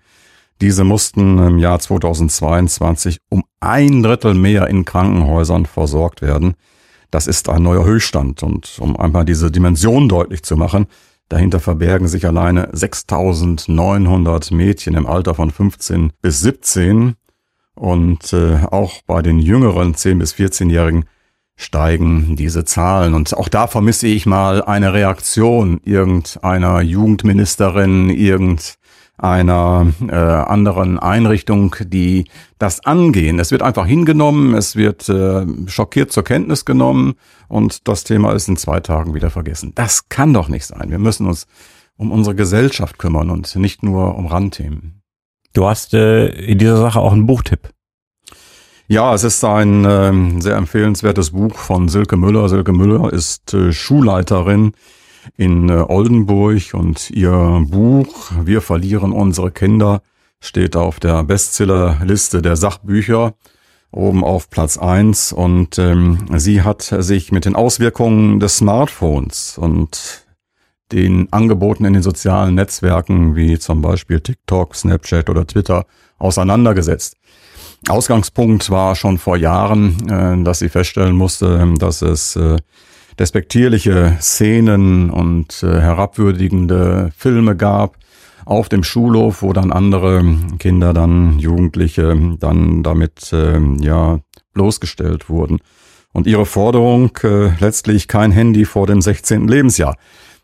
Diese 0.60 0.84
mussten 0.84 1.38
im 1.38 1.60
Jahr 1.60 1.80
2022 1.80 3.20
um 3.30 3.46
ein 3.62 4.04
Drittel 4.04 4.34
mehr 4.34 4.68
in 4.68 4.84
Krankenhäusern 4.84 5.66
versorgt 5.66 6.22
werden. 6.22 6.56
Das 7.12 7.28
ist 7.28 7.50
ein 7.50 7.64
neuer 7.64 7.86
Höchststand. 7.86 8.44
Und 8.44 8.78
um 8.80 8.96
einmal 8.98 9.26
diese 9.26 9.52
Dimension 9.52 10.10
deutlich 10.10 10.44
zu 10.44 10.58
machen, 10.58 10.88
dahinter 11.28 11.60
verbergen 11.60 12.08
sich 12.08 12.26
alleine 12.26 12.70
6900 12.72 14.52
Mädchen 14.52 14.96
im 14.96 15.08
Alter 15.08 15.36
von 15.36 15.52
15 15.52 16.14
bis 16.22 16.42
17. 16.42 17.16
Und 17.76 18.34
äh, 18.34 18.58
auch 18.70 19.02
bei 19.08 19.22
den 19.22 19.40
jüngeren 19.40 19.96
10 19.96 20.20
bis 20.20 20.34
14-Jährigen 20.34 21.06
steigen 21.56 22.36
diese 22.36 22.64
Zahlen. 22.64 23.14
Und 23.14 23.36
auch 23.36 23.50
da 23.50 23.68
vermisse 23.68 24.08
ich 24.08 24.26
mal 24.26 24.64
eine 24.64 24.94
Reaktion 24.94 25.82
irgendeiner 25.84 26.82
Jugendministerin, 26.82 28.10
irgendeiner 28.10 28.79
einer 29.20 29.92
äh, 30.08 30.16
anderen 30.16 30.98
Einrichtung, 30.98 31.76
die 31.82 32.26
das 32.58 32.86
angehen. 32.86 33.40
Es 33.40 33.52
wird 33.52 33.62
einfach 33.62 33.86
hingenommen, 33.86 34.54
es 34.54 34.76
wird 34.76 35.10
äh, 35.10 35.46
schockiert 35.68 36.12
zur 36.12 36.24
Kenntnis 36.24 36.66
genommen 36.66 37.16
und 37.48 37.88
das 37.88 38.04
Thema 38.04 38.34
ist 38.34 38.48
in 38.48 38.58
zwei 38.58 38.80
Tagen 38.80 39.14
wieder 39.14 39.30
vergessen. 39.30 39.74
Das 39.76 40.10
kann 40.10 40.34
doch 40.34 40.48
nicht 40.48 40.66
sein. 40.66 40.90
Wir 40.90 41.00
müssen 41.00 41.28
uns 41.28 41.48
um 41.98 42.12
unsere 42.12 42.36
Gesellschaft 42.36 42.98
kümmern 42.98 43.30
und 43.30 43.56
nicht 43.58 43.84
nur 43.84 44.16
um 44.16 44.26
Randthemen. 44.26 45.02
Du 45.54 45.66
hast 45.66 45.94
äh, 45.94 46.28
in 46.28 46.58
dieser 46.58 46.78
Sache 46.78 47.00
auch 47.00 47.12
einen 47.12 47.26
Buchtipp. 47.26 47.70
Ja, 48.88 49.14
es 49.14 49.24
ist 49.24 49.44
ein 49.44 49.86
äh, 49.86 50.42
sehr 50.42 50.56
empfehlenswertes 50.56 51.32
Buch 51.32 51.56
von 51.56 51.90
Silke 51.90 52.18
Müller. 52.18 52.50
Silke 52.50 52.72
Müller 52.72 53.12
ist 53.12 53.54
äh, 53.54 53.72
Schulleiterin 53.72 54.72
in 55.38 55.70
äh, 55.70 55.84
Oldenburg 55.88 56.74
und 56.74 57.10
ihr 57.12 57.66
Buch 57.70 58.32
Wir 58.44 58.62
verlieren 58.62 59.12
unsere 59.12 59.52
Kinder 59.52 60.02
steht 60.40 60.76
auf 60.76 61.00
der 61.00 61.24
Bestsellerliste 61.24 62.42
der 62.42 62.56
Sachbücher 62.56 63.34
oben 63.92 64.24
auf 64.24 64.50
Platz 64.50 64.78
eins 64.78 65.34
und 65.34 65.80
ähm, 65.80 66.26
sie 66.36 66.62
hat 66.62 66.82
sich 66.84 67.32
mit 67.32 67.46
den 67.46 67.56
Auswirkungen 67.56 68.40
des 68.40 68.58
Smartphones 68.58 69.58
und 69.58 70.26
den 70.92 71.32
Angeboten 71.32 71.86
in 71.86 71.94
den 71.94 72.04
sozialen 72.04 72.56
Netzwerken 72.56 73.36
wie 73.36 73.60
zum 73.60 73.82
Beispiel 73.82 74.22
TikTok, 74.22 74.76
Snapchat 74.76 75.30
oder 75.30 75.46
Twitter 75.46 75.86
auseinandergesetzt. 76.18 77.16
Ausgangspunkt 77.88 78.70
war 78.70 78.96
schon 78.96 79.18
vor 79.18 79.38
Jahren, 79.38 80.10
äh, 80.10 80.44
dass 80.44 80.60
sie 80.60 80.70
feststellen 80.70 81.16
musste, 81.16 81.74
dass 81.78 82.02
es 82.02 82.36
äh, 82.36 82.58
despektierliche 83.20 84.18
Szenen 84.22 85.10
und 85.10 85.62
äh, 85.62 85.82
herabwürdigende 85.82 87.12
Filme 87.16 87.56
gab 87.56 87.98
auf 88.46 88.70
dem 88.70 88.84
Schulhof, 88.84 89.42
wo 89.42 89.54
dann 89.54 89.72
andere 89.72 90.24
Kinder, 90.58 90.94
dann 90.94 91.38
Jugendliche 91.38 92.18
dann 92.40 92.82
damit 92.82 93.32
äh, 93.34 93.60
ja 93.80 94.20
bloßgestellt 94.54 95.30
wurden. 95.30 95.60
Und 96.14 96.26
ihre 96.26 96.46
Forderung 96.46 97.12
äh, 97.24 97.52
letztlich 97.60 98.08
kein 98.08 98.32
Handy 98.32 98.66
vor 98.66 98.88
dem 98.88 99.02
16. 99.02 99.48
Lebensjahr. 99.48 99.96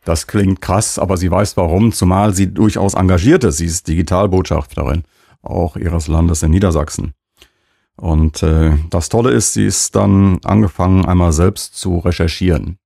Das 0.03 0.27
klingt 0.27 0.61
krass, 0.61 0.99
aber 0.99 1.17
sie 1.17 1.31
weiß 1.31 1.57
warum, 1.57 1.91
zumal 1.91 2.35
sie 2.35 2.53
durchaus 2.53 2.93
engagiert 2.93 3.43
ist. 3.43 3.57
Sie 3.57 3.65
ist 3.65 3.87
Digitalbotschafterin, 3.87 5.03
auch 5.41 5.77
ihres 5.77 6.07
Landes 6.07 6.43
in 6.43 6.51
Niedersachsen. 6.51 7.13
Und 7.97 8.43
äh, 8.43 8.73
das 8.89 9.09
Tolle 9.09 9.31
ist, 9.31 9.53
sie 9.53 9.65
ist 9.65 9.95
dann 9.95 10.39
angefangen, 10.43 11.05
einmal 11.05 11.31
selbst 11.31 11.75
zu 11.75 11.99
recherchieren. 11.99 12.77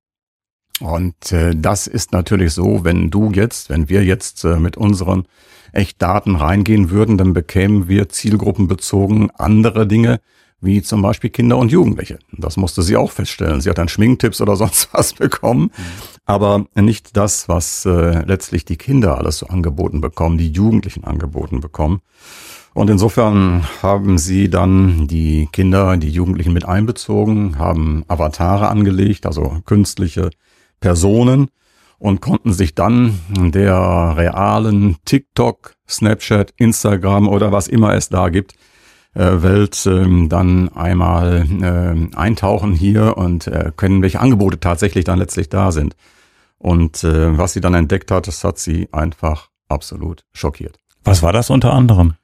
Und 0.80 1.32
äh, 1.32 1.54
das 1.54 1.86
ist 1.86 2.12
natürlich 2.12 2.54
so, 2.54 2.84
wenn 2.84 3.10
du 3.10 3.30
jetzt, 3.32 3.70
wenn 3.70 3.88
wir 3.88 4.04
jetzt 4.04 4.44
äh, 4.44 4.58
mit 4.58 4.76
unseren 4.76 5.26
Echtdaten 5.72 6.36
reingehen 6.36 6.90
würden, 6.90 7.18
dann 7.18 7.32
bekämen 7.32 7.86
wir 7.88 8.08
zielgruppenbezogen 8.08 9.30
andere 9.32 9.86
Dinge, 9.86 10.20
wie 10.60 10.82
zum 10.82 11.02
Beispiel 11.02 11.30
Kinder 11.30 11.58
und 11.58 11.72
Jugendliche. 11.72 12.18
Das 12.32 12.56
musste 12.56 12.82
sie 12.82 12.96
auch 12.96 13.10
feststellen. 13.10 13.60
Sie 13.60 13.70
hat 13.70 13.78
dann 13.78 13.88
Schminktipps 13.88 14.40
oder 14.40 14.56
sonst 14.56 14.88
was 14.92 15.12
bekommen, 15.12 15.70
aber 16.24 16.66
nicht 16.74 17.16
das, 17.16 17.48
was 17.48 17.84
äh, 17.84 18.24
letztlich 18.24 18.64
die 18.64 18.76
Kinder 18.76 19.18
alles 19.18 19.38
so 19.38 19.46
angeboten 19.46 20.00
bekommen, 20.00 20.38
die 20.38 20.50
Jugendlichen 20.50 21.04
angeboten 21.04 21.60
bekommen. 21.60 22.00
Und 22.80 22.88
insofern 22.88 23.62
haben 23.82 24.16
sie 24.16 24.48
dann 24.48 25.06
die 25.06 25.50
Kinder, 25.52 25.98
die 25.98 26.08
Jugendlichen 26.08 26.54
mit 26.54 26.64
einbezogen, 26.64 27.58
haben 27.58 28.06
Avatare 28.08 28.68
angelegt, 28.68 29.26
also 29.26 29.60
künstliche 29.66 30.30
Personen 30.80 31.50
und 31.98 32.22
konnten 32.22 32.54
sich 32.54 32.74
dann 32.74 33.20
der 33.28 34.14
realen 34.16 34.96
TikTok, 35.04 35.74
Snapchat, 35.86 36.54
Instagram 36.56 37.28
oder 37.28 37.52
was 37.52 37.68
immer 37.68 37.92
es 37.92 38.08
da 38.08 38.30
gibt, 38.30 38.54
äh, 39.12 39.42
Welt 39.42 39.84
äh, 39.84 40.26
dann 40.28 40.70
einmal 40.70 41.44
äh, 41.60 42.16
eintauchen 42.16 42.72
hier 42.72 43.18
und 43.18 43.46
äh, 43.46 43.72
können, 43.76 44.00
welche 44.00 44.20
Angebote 44.20 44.58
tatsächlich 44.58 45.04
dann 45.04 45.18
letztlich 45.18 45.50
da 45.50 45.70
sind. 45.70 45.96
Und 46.56 47.04
was 47.04 47.52
sie 47.52 47.60
dann 47.60 47.74
entdeckt 47.74 48.10
hat, 48.10 48.26
das 48.26 48.42
hat 48.42 48.58
sie 48.58 48.88
einfach 48.90 49.48
absolut 49.68 50.24
schockiert. 50.32 50.78
Was 51.04 51.22
war 51.22 51.34
das 51.34 51.50
unter 51.50 51.74
anderem? 51.74 52.14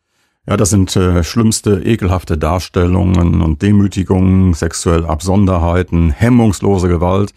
Ja, 0.49 0.57
das 0.57 0.71
sind 0.71 0.95
äh, 0.95 1.25
schlimmste, 1.25 1.83
ekelhafte 1.85 2.39
Darstellungen 2.39 3.43
und 3.43 3.63
Demütigungen, 3.63 4.55
sexuelle 4.55 5.09
Absonderheiten, 5.09 6.11
hemmungslose 6.11 6.89
Gewalt. 6.89 7.33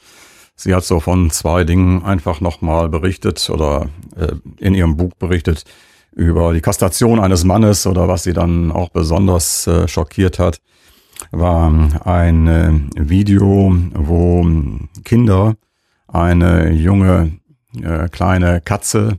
Sie 0.55 0.75
hat 0.75 0.83
so 0.83 0.99
von 0.99 1.31
zwei 1.31 1.63
Dingen 1.63 2.03
einfach 2.03 2.39
nochmal 2.39 2.87
berichtet 2.87 3.49
oder 3.49 3.87
äh, 4.15 4.33
in 4.59 4.75
ihrem 4.75 4.95
Buch 4.95 5.13
berichtet 5.17 5.63
über 6.11 6.53
die 6.53 6.61
Kastration 6.61 7.19
eines 7.19 7.43
Mannes 7.43 7.87
oder 7.87 8.07
was 8.07 8.23
sie 8.23 8.33
dann 8.33 8.71
auch 8.71 8.89
besonders 8.89 9.65
äh, 9.65 9.87
schockiert 9.87 10.37
hat, 10.37 10.61
war 11.31 11.71
ein 12.05 12.47
äh, 12.47 13.09
Video, 13.09 13.73
wo 13.93 14.45
Kinder 15.03 15.55
eine 16.07 16.71
junge 16.73 17.31
äh, 17.81 18.07
kleine 18.09 18.61
Katze 18.61 19.17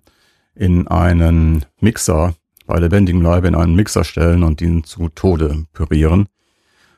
in 0.55 0.87
einen 0.87 1.65
Mixer 1.81 2.35
bei 2.71 2.79
lebendigem 2.79 3.21
Leibe 3.21 3.49
in 3.49 3.57
einen 3.57 3.75
Mixer 3.75 4.05
stellen 4.05 4.45
und 4.45 4.63
ihn 4.63 4.85
zu 4.85 5.09
Tode 5.09 5.67
pürieren. 5.73 6.29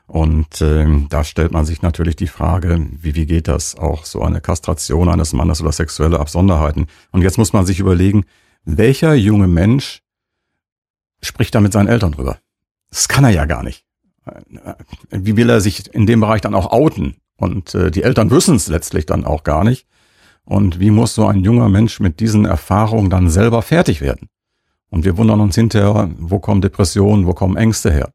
Und 0.05 0.61
äh, 0.61 0.85
da 1.09 1.23
stellt 1.23 1.51
man 1.51 1.65
sich 1.65 1.81
natürlich 1.81 2.15
die 2.15 2.27
Frage, 2.27 2.85
wie, 3.01 3.15
wie 3.15 3.25
geht 3.25 3.47
das 3.47 3.75
auch 3.75 4.05
so 4.05 4.21
eine 4.21 4.39
Kastration 4.39 5.09
eines 5.09 5.33
Mannes 5.33 5.61
oder 5.61 5.71
sexuelle 5.71 6.19
Absonderheiten? 6.19 6.85
Und 7.11 7.23
jetzt 7.23 7.39
muss 7.39 7.53
man 7.53 7.65
sich 7.65 7.79
überlegen, 7.79 8.25
welcher 8.65 9.15
junge 9.15 9.47
Mensch 9.47 10.03
spricht 11.23 11.55
da 11.55 11.59
mit 11.59 11.73
seinen 11.73 11.87
Eltern 11.87 12.11
drüber? 12.11 12.37
Das 12.91 13.07
kann 13.07 13.23
er 13.23 13.31
ja 13.31 13.45
gar 13.45 13.63
nicht. 13.63 13.83
Wie 15.09 15.35
will 15.35 15.49
er 15.49 15.59
sich 15.59 15.91
in 15.91 16.05
dem 16.05 16.19
Bereich 16.19 16.41
dann 16.41 16.53
auch 16.53 16.71
outen? 16.71 17.15
Und 17.35 17.73
äh, 17.73 17.89
die 17.89 18.03
Eltern 18.03 18.29
wissen 18.29 18.57
es 18.57 18.67
letztlich 18.67 19.07
dann 19.07 19.25
auch 19.25 19.43
gar 19.43 19.63
nicht. 19.63 19.87
Und 20.45 20.79
wie 20.79 20.91
muss 20.91 21.15
so 21.15 21.25
ein 21.25 21.39
junger 21.39 21.69
Mensch 21.69 21.99
mit 21.99 22.19
diesen 22.19 22.45
Erfahrungen 22.45 23.09
dann 23.09 23.31
selber 23.31 23.63
fertig 23.63 24.01
werden? 24.01 24.29
Und 24.93 25.05
wir 25.05 25.17
wundern 25.17 25.41
uns 25.41 25.55
hinterher, 25.55 26.11
wo 26.19 26.37
kommen 26.37 26.61
Depressionen, 26.61 27.25
wo 27.25 27.33
kommen 27.33 27.57
Ängste 27.57 27.91
her. 27.91 28.11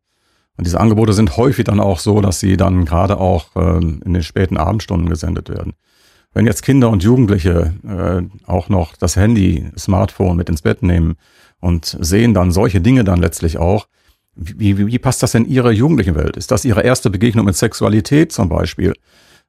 Und 0.57 0.65
diese 0.65 0.79
Angebote 0.79 1.13
sind 1.13 1.37
häufig 1.37 1.65
dann 1.65 1.81
auch 1.81 1.99
so, 1.99 2.21
dass 2.21 2.39
sie 2.39 2.57
dann 2.57 2.85
gerade 2.85 3.19
auch 3.19 3.57
äh, 3.57 3.79
in 3.79 4.15
den 4.15 4.23
späten 4.23 4.57
Abendstunden 4.57 5.09
gesendet 5.09 5.49
werden. 5.49 5.73
Wenn 6.33 6.47
jetzt 6.47 6.63
Kinder 6.63 6.89
und 6.91 7.03
Jugendliche 7.03 7.75
äh, 7.85 8.49
auch 8.49 8.69
noch 8.69 8.95
das 8.95 9.17
Handy, 9.17 9.69
Smartphone 9.77 10.37
mit 10.37 10.49
ins 10.49 10.63
Bett 10.63 10.85
nehmen 10.85 11.17
und 11.59 11.99
sehen 12.01 12.33
dann 12.33 12.53
solche 12.53 12.81
Dinge 12.81 13.03
dann 13.03 13.19
letztlich 13.19 13.59
auch, 13.59 13.89
wie, 14.37 14.79
wie, 14.79 14.87
wie 14.87 14.99
passt 15.01 15.25
das 15.25 15.35
in 15.35 15.49
ihre 15.49 15.73
jugendlichen 15.73 16.15
Welt? 16.15 16.37
Ist 16.37 16.53
das 16.53 16.65
ihre 16.65 16.83
erste 16.83 17.11
Begegnung 17.11 17.45
mit 17.45 17.57
Sexualität 17.57 18.31
zum 18.31 18.49
Beispiel? 18.49 18.95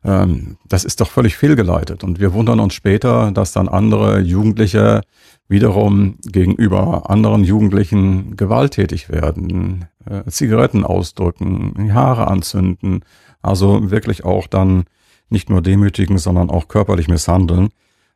Ähm, 0.03 0.58
das 0.68 0.86
ist 0.86 1.01
doch 1.01 1.10
völlig 1.10 1.36
fehlgeleitet. 1.36 2.03
Und 2.03 2.20
wir 2.20 2.34
wundern 2.34 2.60
uns 2.60 2.74
später, 2.74 3.32
dass 3.32 3.51
dann 3.51 3.68
andere 3.68 4.20
Jugendliche 4.20 5.01
wiederum 5.48 6.18
gegenüber 6.22 7.10
anderen 7.10 7.44
Jugendlichen 7.44 8.38
gewalttätig 8.38 9.10
werden, 9.10 9.86
äh, 10.06 10.29
Zigaretten 10.29 10.86
ausdrücken, 10.86 11.94
Haare 11.94 12.27
anzünden, 12.27 13.03
also 13.41 13.89
wirklich 13.91 14.24
auch 14.24 14.48
dann 14.48 14.84
nicht 15.29 15.50
nur 15.50 15.62
demütigen, 15.62 16.18
sondern 16.18 16.50
auch 16.50 16.68
körperlich 16.68 17.08
misshandeln. 17.08 17.70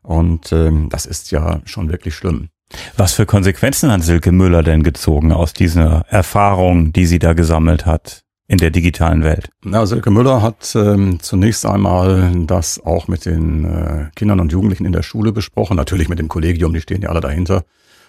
Und 0.03 0.51
ähm, 0.51 0.89
das 0.89 1.05
ist 1.05 1.31
ja 1.31 1.61
schon 1.65 1.89
wirklich 1.89 2.15
schlimm. 2.15 2.49
Was 2.97 3.13
für 3.13 3.25
Konsequenzen 3.25 3.91
hat 3.91 4.01
Silke 4.01 4.31
Müller 4.31 4.63
denn 4.63 4.83
gezogen 4.83 5.31
aus 5.31 5.53
dieser 5.53 6.05
Erfahrung, 6.09 6.91
die 6.91 7.05
sie 7.05 7.19
da 7.19 7.33
gesammelt 7.33 7.85
hat? 7.85 8.22
In 8.47 8.57
der 8.57 8.71
digitalen 8.71 9.23
Welt? 9.23 9.49
Na, 9.63 9.85
Silke 9.85 10.11
Müller 10.11 10.41
hat 10.41 10.75
ähm, 10.75 11.19
zunächst 11.21 11.65
einmal 11.65 12.31
das 12.45 12.83
auch 12.83 13.07
mit 13.07 13.25
den 13.25 13.65
äh, 13.65 14.09
Kindern 14.15 14.39
und 14.39 14.51
Jugendlichen 14.51 14.85
in 14.85 14.91
der 14.91 15.03
Schule 15.03 15.31
besprochen, 15.31 15.77
natürlich 15.77 16.09
mit 16.09 16.19
dem 16.19 16.27
Kollegium, 16.27 16.73
die 16.73 16.81
stehen 16.81 17.01
ja 17.01 17.09
alle 17.09 17.21
dahinter, 17.21 17.63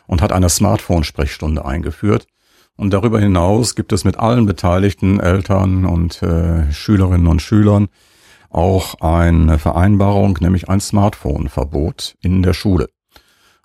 und 0.06 0.22
hat 0.22 0.32
eine 0.32 0.48
Smartphone-Sprechstunde 0.48 1.64
eingeführt. 1.64 2.26
Und 2.76 2.92
darüber 2.92 3.20
hinaus 3.20 3.76
gibt 3.76 3.92
es 3.92 4.04
mit 4.04 4.18
allen 4.18 4.46
beteiligten 4.46 5.20
Eltern 5.20 5.84
und 5.84 6.22
äh, 6.22 6.72
Schülerinnen 6.72 7.28
und 7.28 7.40
Schülern 7.40 7.88
auch 8.50 9.00
eine 9.00 9.58
Vereinbarung, 9.58 10.38
nämlich 10.40 10.68
ein 10.68 10.80
Smartphone-Verbot 10.80 12.16
in 12.20 12.42
der 12.42 12.52
Schule. 12.52 12.88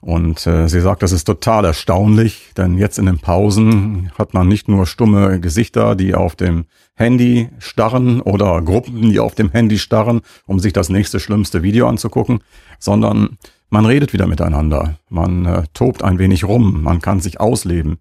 Und 0.01 0.47
äh, 0.47 0.69
sie 0.69 0.79
sagt, 0.79 1.03
das 1.03 1.11
ist 1.11 1.25
total 1.25 1.65
erstaunlich, 1.65 2.51
denn 2.55 2.77
jetzt 2.77 2.97
in 2.97 3.05
den 3.05 3.19
Pausen 3.19 4.11
hat 4.17 4.33
man 4.33 4.47
nicht 4.47 4.69
nur 4.69 4.85
stumme 4.85 5.41
Gesichter, 5.41 5.95
die 5.95 6.15
auf 6.15 6.35
dem 6.35 6.65
Handy 6.95 7.49
starren 7.59 8.21
oder 8.21 8.61
Gruppen, 8.61 9.11
die 9.11 9.19
auf 9.19 9.35
dem 9.35 9.51
Handy 9.51 9.77
starren, 9.77 10.21
um 10.45 10.59
sich 10.59 10.71
das 10.71 10.89
nächste 10.89 11.19
schlimmste 11.19 11.63
Video 11.63 11.87
anzugucken, 11.87 12.39
sondern 12.79 13.37
man 13.69 13.85
redet 13.85 14.13
wieder 14.13 14.25
miteinander, 14.25 14.95
man 15.09 15.45
äh, 15.45 15.63
tobt 15.73 16.01
ein 16.01 16.17
wenig 16.17 16.45
rum, 16.45 16.81
man 16.81 17.01
kann 17.01 17.19
sich 17.19 17.39
ausleben. 17.39 17.99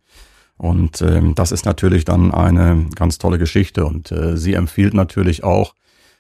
Und 0.57 1.01
äh, 1.01 1.21
das 1.35 1.53
ist 1.53 1.67
natürlich 1.67 2.05
dann 2.05 2.33
eine 2.33 2.87
ganz 2.95 3.19
tolle 3.19 3.39
Geschichte. 3.39 3.85
Und 3.85 4.11
äh, 4.13 4.37
sie 4.37 4.55
empfiehlt 4.55 4.95
natürlich 4.95 5.45
auch, 5.45 5.75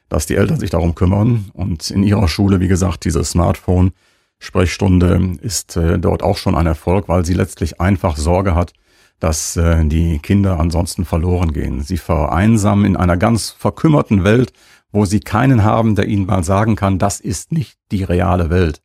dass 0.08 0.26
die 0.26 0.37
Eltern 0.37 0.58
sich 0.58 0.70
darum 0.70 0.94
kümmern 0.94 1.50
und 1.52 1.90
in 1.90 2.02
ihrer 2.02 2.28
Schule, 2.28 2.61
wie 2.61 2.68
gesagt, 2.68 3.04
dieses 3.04 3.30
Smartphone 3.30 3.92
Sprechstunde 4.38 5.37
ist 5.40 5.76
äh, 5.76 5.99
dort 5.99 6.23
auch 6.23 6.37
schon 6.37 6.54
ein 6.54 6.66
Erfolg, 6.66 7.09
weil 7.09 7.25
sie 7.25 7.35
letztlich 7.35 7.80
einfach 7.80 8.16
Sorge 8.16 8.54
hat, 8.54 8.73
dass 9.18 9.57
äh, 9.57 9.85
die 9.85 10.18
Kinder 10.21 10.61
ansonsten 10.61 11.04
verloren 11.04 11.52
gehen. 11.52 11.83
Sie 11.83 11.97
vereinsamen 11.97 12.85
in 12.85 12.97
einer 12.97 13.16
ganz 13.16 13.50
verkümmerten 13.50 14.25
Welt, 14.25 14.52
wo 14.92 15.04
sie 15.04 15.21
keinen 15.21 15.64
haben, 15.64 15.97
der 15.97 16.07
ihnen 16.07 16.26
mal 16.26 16.45
sagen 16.45 16.76
kann, 16.76 16.99
das 16.99 17.21
ist 17.21 17.52
nicht 17.52 17.78
die 17.90 18.04
reale 18.04 18.49
Welt. 18.50 18.80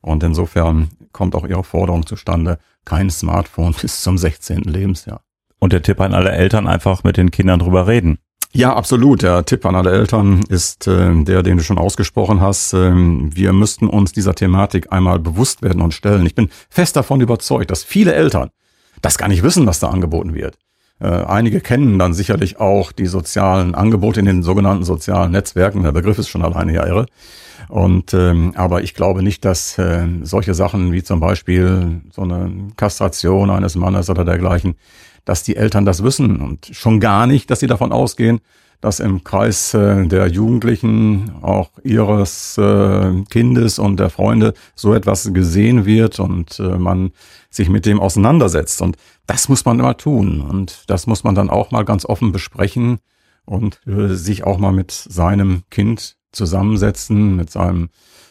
Und 0.00 0.22
insofern 0.22 0.90
kommt 1.12 1.34
auch 1.34 1.46
ihre 1.46 1.64
Forderung 1.64 2.06
zustande, 2.06 2.58
kein 2.84 3.10
Smartphone 3.10 3.74
bis 3.80 4.02
zum 4.02 4.18
16. 4.18 4.62
Lebensjahr. 4.62 5.22
Und 5.58 5.72
der 5.72 5.82
Tipp 5.82 6.00
an 6.00 6.14
alle 6.14 6.30
Eltern, 6.30 6.68
einfach 6.68 7.02
mit 7.02 7.16
den 7.16 7.30
Kindern 7.30 7.58
drüber 7.58 7.86
reden. 7.86 8.18
Ja, 8.52 8.74
absolut. 8.74 9.22
Der 9.22 9.44
Tipp 9.44 9.66
an 9.66 9.74
alle 9.74 9.92
Eltern 9.92 10.42
ist 10.48 10.86
äh, 10.86 11.22
der, 11.24 11.42
den 11.42 11.58
du 11.58 11.62
schon 11.62 11.78
ausgesprochen 11.78 12.40
hast. 12.40 12.72
Ähm, 12.72 13.30
wir 13.34 13.52
müssten 13.52 13.88
uns 13.88 14.12
dieser 14.12 14.34
Thematik 14.34 14.90
einmal 14.90 15.18
bewusst 15.18 15.62
werden 15.62 15.82
und 15.82 15.92
stellen. 15.92 16.24
Ich 16.26 16.34
bin 16.34 16.48
fest 16.70 16.96
davon 16.96 17.20
überzeugt, 17.20 17.70
dass 17.70 17.84
viele 17.84 18.14
Eltern 18.14 18.50
das 19.02 19.18
gar 19.18 19.28
nicht 19.28 19.42
wissen, 19.42 19.66
was 19.66 19.80
da 19.80 19.88
angeboten 19.88 20.34
wird. 20.34 20.56
Äh, 21.00 21.06
einige 21.06 21.60
kennen 21.60 21.98
dann 21.98 22.14
sicherlich 22.14 22.58
auch 22.58 22.90
die 22.90 23.06
sozialen 23.06 23.74
Angebote 23.74 24.18
in 24.18 24.26
den 24.26 24.42
sogenannten 24.42 24.84
sozialen 24.84 25.30
Netzwerken. 25.30 25.82
Der 25.82 25.92
Begriff 25.92 26.18
ist 26.18 26.28
schon 26.28 26.42
alleine 26.42 26.72
ja 26.72 26.86
irre. 26.86 27.06
Und 27.68 28.14
ähm, 28.14 28.52
aber 28.56 28.82
ich 28.82 28.94
glaube 28.94 29.22
nicht, 29.22 29.44
dass 29.44 29.78
äh, 29.78 30.06
solche 30.22 30.54
Sachen 30.54 30.92
wie 30.92 31.02
zum 31.02 31.20
Beispiel 31.20 32.00
so 32.10 32.22
eine 32.22 32.50
Kastration 32.76 33.50
eines 33.50 33.76
Mannes 33.76 34.08
oder 34.10 34.24
dergleichen 34.24 34.74
dass 35.24 35.42
die 35.42 35.56
Eltern 35.56 35.84
das 35.84 36.02
wissen 36.02 36.40
und 36.40 36.70
schon 36.72 37.00
gar 37.00 37.26
nicht, 37.26 37.50
dass 37.50 37.60
sie 37.60 37.66
davon 37.66 37.92
ausgehen, 37.92 38.40
dass 38.80 39.00
im 39.00 39.24
Kreis 39.24 39.74
äh, 39.74 40.06
der 40.06 40.28
Jugendlichen 40.28 41.32
auch 41.42 41.70
ihres 41.82 42.56
äh, 42.58 43.24
Kindes 43.28 43.78
und 43.78 43.98
der 43.98 44.10
Freunde 44.10 44.54
so 44.76 44.94
etwas 44.94 45.32
gesehen 45.32 45.84
wird 45.84 46.20
und 46.20 46.60
äh, 46.60 46.78
man 46.78 47.10
sich 47.50 47.68
mit 47.68 47.86
dem 47.86 47.98
auseinandersetzt. 47.98 48.80
Und 48.80 48.96
das 49.26 49.48
muss 49.48 49.64
man 49.64 49.80
immer 49.80 49.96
tun. 49.96 50.40
Und 50.40 50.84
das 50.86 51.06
muss 51.08 51.24
man 51.24 51.34
dann 51.34 51.50
auch 51.50 51.72
mal 51.72 51.84
ganz 51.84 52.04
offen 52.04 52.30
besprechen 52.30 52.98
und 53.44 53.80
äh, 53.86 54.14
sich 54.14 54.44
auch 54.44 54.58
mal 54.58 54.72
mit 54.72 54.92
seinem 54.92 55.62
Kind 55.70 56.16
zusammensetzen, 56.30 57.34
mit 57.34 57.50
seinem 57.50 57.88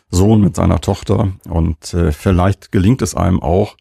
Sohn, 0.10 0.39
mit 0.39 0.56
seiner 0.56 0.79
Tochter. 0.79 1.34
Und 1.50 1.94
äh, 1.94 2.13
vielleicht 2.13 2.72
gelingt 2.72 3.01
es 3.01 3.15
einem 3.15 3.41
auch, 3.41 3.75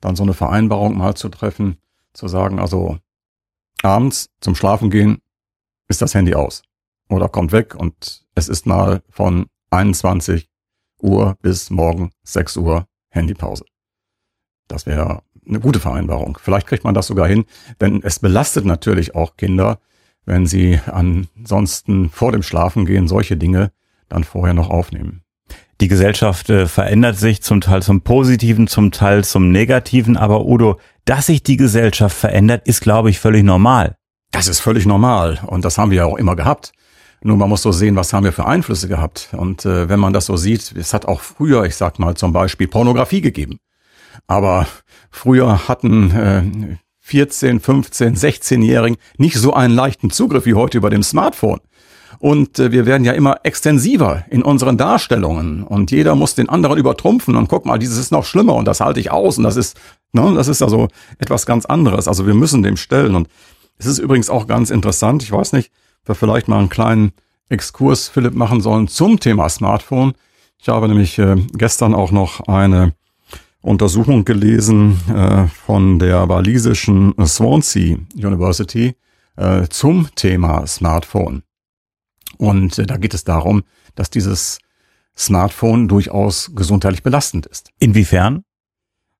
dann 0.00 0.14
so 0.14 0.22
eine 0.22 0.34
Vereinbarung 0.34 0.96
mal 0.96 1.14
zu 1.14 1.28
treffen, 1.28 1.78
zu 2.12 2.28
sagen, 2.28 2.58
also 2.58 2.98
abends 3.82 4.30
zum 4.40 4.54
Schlafen 4.54 4.90
gehen 4.90 5.18
ist 5.88 6.02
das 6.02 6.14
Handy 6.14 6.34
aus 6.34 6.62
oder 7.08 7.28
kommt 7.28 7.52
weg 7.52 7.74
und 7.74 8.24
es 8.34 8.48
ist 8.48 8.66
mal 8.66 9.02
von 9.08 9.46
21 9.70 10.48
Uhr 11.00 11.36
bis 11.42 11.70
morgen 11.70 12.10
6 12.22 12.56
Uhr 12.58 12.86
Handypause. 13.10 13.64
Das 14.68 14.86
wäre 14.86 15.22
eine 15.46 15.60
gute 15.60 15.80
Vereinbarung. 15.80 16.38
Vielleicht 16.40 16.66
kriegt 16.66 16.84
man 16.84 16.94
das 16.94 17.08
sogar 17.08 17.26
hin, 17.26 17.44
denn 17.80 18.00
es 18.02 18.20
belastet 18.20 18.64
natürlich 18.64 19.14
auch 19.14 19.36
Kinder, 19.36 19.80
wenn 20.24 20.46
sie 20.46 20.80
ansonsten 20.86 22.08
vor 22.10 22.32
dem 22.32 22.42
Schlafengehen 22.42 23.08
solche 23.08 23.36
Dinge 23.36 23.72
dann 24.08 24.24
vorher 24.24 24.54
noch 24.54 24.70
aufnehmen. 24.70 25.22
Die 25.80 25.88
Gesellschaft 25.88 26.48
äh, 26.48 26.68
verändert 26.68 27.16
sich 27.16 27.42
zum 27.42 27.60
Teil 27.60 27.82
zum 27.82 28.02
Positiven, 28.02 28.68
zum 28.68 28.92
Teil 28.92 29.24
zum 29.24 29.50
Negativen. 29.50 30.16
Aber 30.16 30.46
Udo, 30.46 30.78
dass 31.04 31.26
sich 31.26 31.42
die 31.42 31.56
Gesellschaft 31.56 32.16
verändert, 32.16 32.66
ist, 32.66 32.80
glaube 32.80 33.10
ich, 33.10 33.18
völlig 33.18 33.42
normal. 33.42 33.96
Das 34.30 34.48
ist 34.48 34.60
völlig 34.60 34.86
normal 34.86 35.40
und 35.46 35.64
das 35.64 35.78
haben 35.78 35.90
wir 35.90 35.98
ja 35.98 36.04
auch 36.06 36.16
immer 36.16 36.36
gehabt. 36.36 36.72
Nur 37.24 37.36
man 37.36 37.48
muss 37.48 37.62
so 37.62 37.70
sehen, 37.70 37.94
was 37.96 38.12
haben 38.12 38.24
wir 38.24 38.32
für 38.32 38.46
Einflüsse 38.46 38.88
gehabt. 38.88 39.28
Und 39.32 39.64
äh, 39.64 39.88
wenn 39.88 40.00
man 40.00 40.12
das 40.12 40.26
so 40.26 40.36
sieht, 40.36 40.72
es 40.76 40.92
hat 40.92 41.06
auch 41.06 41.20
früher, 41.20 41.64
ich 41.64 41.76
sag 41.76 41.98
mal 41.98 42.16
zum 42.16 42.32
Beispiel, 42.32 42.66
Pornografie 42.66 43.20
gegeben. 43.20 43.58
Aber 44.26 44.66
früher 45.10 45.68
hatten 45.68 46.10
äh, 46.10 46.76
14, 47.00 47.60
15, 47.60 48.16
16-Jährigen 48.16 48.96
nicht 49.18 49.36
so 49.36 49.52
einen 49.52 49.74
leichten 49.74 50.10
Zugriff 50.10 50.46
wie 50.46 50.54
heute 50.54 50.78
über 50.78 50.90
dem 50.90 51.02
Smartphone. 51.02 51.60
Und 52.22 52.60
äh, 52.60 52.70
wir 52.70 52.86
werden 52.86 53.04
ja 53.04 53.14
immer 53.14 53.40
extensiver 53.42 54.24
in 54.30 54.44
unseren 54.44 54.78
Darstellungen. 54.78 55.64
Und 55.64 55.90
jeder 55.90 56.14
muss 56.14 56.36
den 56.36 56.48
anderen 56.48 56.78
übertrumpfen. 56.78 57.34
Und 57.34 57.48
guck 57.48 57.66
mal, 57.66 57.78
dieses 57.80 57.98
ist 57.98 58.12
noch 58.12 58.24
schlimmer 58.24 58.54
und 58.54 58.64
das 58.64 58.78
halte 58.78 59.00
ich 59.00 59.10
aus. 59.10 59.38
Und 59.38 59.44
das 59.44 59.56
ist, 59.56 59.76
ne, 60.12 60.32
das 60.36 60.46
ist 60.46 60.62
also 60.62 60.86
etwas 61.18 61.46
ganz 61.46 61.66
anderes. 61.66 62.06
Also 62.06 62.24
wir 62.24 62.34
müssen 62.34 62.62
dem 62.62 62.76
stellen. 62.76 63.16
Und 63.16 63.26
es 63.76 63.86
ist 63.86 63.98
übrigens 63.98 64.30
auch 64.30 64.46
ganz 64.46 64.70
interessant. 64.70 65.24
Ich 65.24 65.32
weiß 65.32 65.52
nicht, 65.52 65.72
ob 66.02 66.10
wir 66.10 66.14
vielleicht 66.14 66.46
mal 66.46 66.60
einen 66.60 66.68
kleinen 66.68 67.10
Exkurs, 67.48 68.08
Philipp, 68.08 68.34
machen 68.34 68.60
sollen 68.60 68.86
zum 68.86 69.18
Thema 69.18 69.48
Smartphone. 69.48 70.12
Ich 70.60 70.68
habe 70.68 70.86
nämlich 70.86 71.18
äh, 71.18 71.34
gestern 71.54 71.92
auch 71.92 72.12
noch 72.12 72.46
eine 72.46 72.94
Untersuchung 73.62 74.24
gelesen 74.24 75.00
äh, 75.12 75.48
von 75.48 75.98
der 75.98 76.28
walisischen 76.28 77.14
Swansea 77.26 77.96
University 78.14 78.94
äh, 79.34 79.66
zum 79.68 80.06
Thema 80.14 80.68
Smartphone. 80.68 81.42
Und 82.38 82.78
äh, 82.78 82.86
da 82.86 82.96
geht 82.96 83.14
es 83.14 83.24
darum, 83.24 83.62
dass 83.94 84.10
dieses 84.10 84.58
Smartphone 85.16 85.88
durchaus 85.88 86.52
gesundheitlich 86.54 87.02
belastend 87.02 87.46
ist. 87.46 87.70
Inwiefern? 87.78 88.44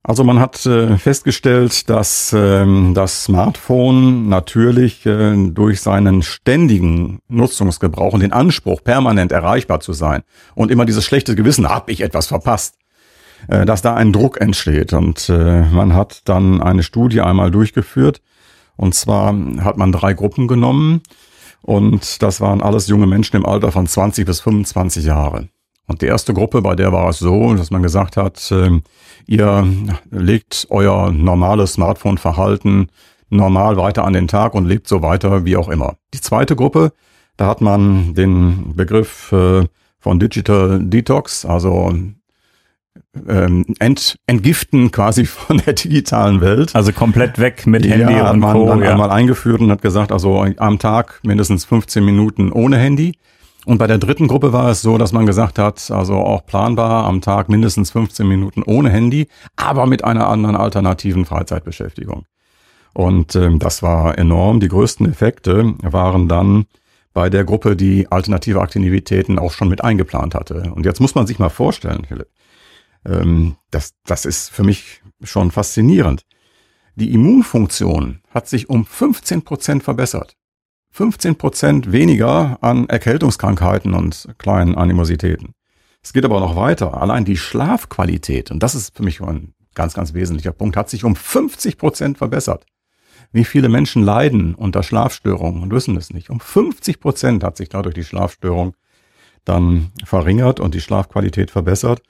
Also 0.05 0.25
man 0.25 0.40
hat 0.40 0.66
äh, 0.66 0.98
festgestellt, 0.98 1.88
dass 1.88 2.35
ähm, 2.37 2.92
das 2.92 3.25
Smartphone 3.25 4.29
natürlich 4.29 5.07
äh, 5.07 5.37
durch 5.51 5.81
seinen 5.81 6.22
ständigen 6.22 7.20
Nutzungsgebrauch 7.29 8.12
und 8.12 8.20
den 8.20 8.33
Anspruch, 8.33 8.83
permanent 8.83 9.31
erreichbar 9.31 9.79
zu 9.79 9.92
sein 9.92 10.25
und 10.57 10.72
immer 10.72 10.87
dieses 10.87 11.05
schlechte 11.05 11.37
Gewissen, 11.37 11.68
hab 11.68 11.88
ich 11.88 12.01
etwas 12.01 12.27
verpasst, 12.27 12.79
äh, 13.46 13.64
dass 13.64 13.83
da 13.83 13.94
ein 13.94 14.12
Druck 14.12 14.40
entsteht. 14.40 14.92
Und 14.92 15.29
äh, 15.29 15.62
man 15.62 15.94
hat 15.94 16.22
dann 16.25 16.61
eine 16.61 16.83
Studie 16.83 17.20
einmal 17.20 17.53
durchgeführt. 17.53 18.20
Und 18.75 18.96
zwar 18.96 19.33
hat 19.61 19.77
man 19.77 19.92
drei 19.92 20.14
Gruppen 20.14 20.48
genommen 20.48 21.03
und 21.62 22.22
das 22.22 22.40
waren 22.40 22.61
alles 22.61 22.88
junge 22.88 23.07
Menschen 23.07 23.37
im 23.37 23.46
Alter 23.46 23.72
von 23.72 23.87
20 23.87 24.27
bis 24.27 24.40
25 24.40 25.05
Jahre. 25.05 25.48
Und 25.87 26.03
die 26.03 26.07
erste 26.07 26.35
Gruppe, 26.35 26.62
bei 26.62 26.75
der 26.75 26.92
war 26.92 27.09
es 27.09 27.18
so, 27.18 27.55
dass 27.55 27.70
man 27.70 27.83
gesagt 27.83 28.16
hat, 28.16 28.51
äh, 28.51 28.81
ihr 29.27 29.66
legt 30.11 30.66
euer 30.70 31.11
normales 31.11 31.75
Smartphone-Verhalten 31.75 32.88
normal 33.31 33.77
weiter 33.77 34.05
an 34.05 34.12
den 34.12 34.29
Tag 34.29 34.55
und 34.55 34.66
lebt 34.66 34.87
so 34.87 35.03
weiter 35.03 35.44
wie 35.44 35.57
auch 35.57 35.68
immer. 35.68 35.96
Die 36.14 36.20
zweite 36.20 36.55
Gruppe, 36.55 36.92
da 37.37 37.46
hat 37.46 37.61
man 37.61 38.14
den 38.14 38.75
Begriff 38.77 39.33
äh, 39.33 39.66
von 39.98 40.20
Digital 40.20 40.81
Detox, 40.83 41.44
also 41.44 41.94
ähm, 43.29 43.64
ent, 43.79 44.16
entgiften 44.27 44.90
quasi 44.90 45.27
von 45.27 45.59
der 45.59 45.75
digitalen 45.75 46.40
Welt. 46.40 46.75
Also 46.75 46.92
komplett 46.92 47.38
weg 47.38 47.66
mit 47.66 47.87
Handy 47.87 48.14
ja, 48.14 48.31
und 48.31 48.40
man 48.40 48.55
Co. 48.55 48.66
dann 48.66 48.83
ja. 48.83 48.90
einmal 48.90 49.11
eingeführt 49.11 49.61
und 49.61 49.70
hat 49.70 49.83
gesagt, 49.83 50.12
also 50.12 50.44
am 50.57 50.79
Tag 50.79 51.20
mindestens 51.22 51.64
15 51.64 52.05
Minuten 52.05 52.53
ohne 52.53 52.79
Handy. 52.79 53.16
Und 53.64 53.79
bei 53.79 53.87
der 53.87 53.98
dritten 53.98 54.27
Gruppe 54.27 54.53
war 54.53 54.70
es 54.70 54.83
so, 54.83 54.98
dass 54.98 55.12
man 55.12 55.25
gesagt 55.25 55.59
hat, 55.59 55.90
also 55.92 56.14
auch 56.14 56.44
planbar 56.46 57.05
am 57.05 57.20
Tag 57.20 57.48
mindestens 57.48 57.92
15 57.92 58.27
Minuten 58.27 58.64
ohne 58.64 58.90
Handy, 58.90 59.29
aber 59.55 59.87
mit 59.87 60.03
einer 60.03 60.29
anderen 60.29 60.57
alternativen 60.57 61.25
Freizeitbeschäftigung. 61.25 62.27
Und 62.92 63.37
ähm, 63.37 63.59
das 63.61 63.83
war 63.83 64.18
enorm. 64.18 64.59
Die 64.59 64.68
größten 64.68 65.09
Effekte 65.09 65.75
waren 65.83 66.29
dann 66.29 66.66
bei 67.14 67.31
der 67.31 67.44
Gruppe, 67.44 67.77
die 67.77 68.11
alternative 68.11 68.61
Aktivitäten 68.61 69.38
auch 69.38 69.53
schon 69.53 69.68
mit 69.68 69.85
eingeplant 69.85 70.35
hatte. 70.35 70.72
Und 70.75 70.85
jetzt 70.85 71.01
muss 71.01 71.14
man 71.14 71.27
sich 71.27 71.38
mal 71.38 71.48
vorstellen, 71.48 72.05
Philipp, 72.09 72.29
ähm, 73.06 73.56
das, 73.70 73.94
das 74.04 74.24
ist 74.24 74.50
für 74.50 74.64
mich 74.64 75.02
schon 75.22 75.50
faszinierend. 75.50 76.24
Die 76.94 77.12
Immunfunktion 77.12 78.20
hat 78.30 78.48
sich 78.48 78.68
um 78.68 78.84
15 78.84 79.42
Prozent 79.42 79.82
verbessert. 79.82 80.36
15 80.90 81.36
Prozent 81.36 81.92
weniger 81.92 82.58
an 82.60 82.88
Erkältungskrankheiten 82.88 83.94
und 83.94 84.28
kleinen 84.36 84.74
Animositäten. 84.74 85.54
Es 86.02 86.12
geht 86.12 86.24
aber 86.24 86.40
noch 86.40 86.56
weiter. 86.56 87.00
Allein 87.00 87.24
die 87.24 87.36
Schlafqualität, 87.38 88.50
und 88.50 88.62
das 88.62 88.74
ist 88.74 88.94
für 88.96 89.02
mich 89.02 89.20
ein 89.22 89.54
ganz, 89.74 89.94
ganz 89.94 90.12
wesentlicher 90.12 90.52
Punkt, 90.52 90.76
hat 90.76 90.90
sich 90.90 91.04
um 91.04 91.16
50 91.16 91.78
Prozent 91.78 92.18
verbessert. 92.18 92.66
Wie 93.32 93.44
viele 93.44 93.70
Menschen 93.70 94.02
leiden 94.02 94.54
unter 94.54 94.82
Schlafstörungen 94.82 95.62
und 95.62 95.72
wissen 95.72 95.96
es 95.96 96.12
nicht. 96.12 96.28
Um 96.28 96.40
50 96.40 97.00
Prozent 97.00 97.42
hat 97.42 97.56
sich 97.56 97.70
dadurch 97.70 97.94
die 97.94 98.04
Schlafstörung 98.04 98.74
dann 99.44 99.92
verringert 100.04 100.60
und 100.60 100.74
die 100.74 100.82
Schlafqualität 100.82 101.50
verbessert. 101.50 102.02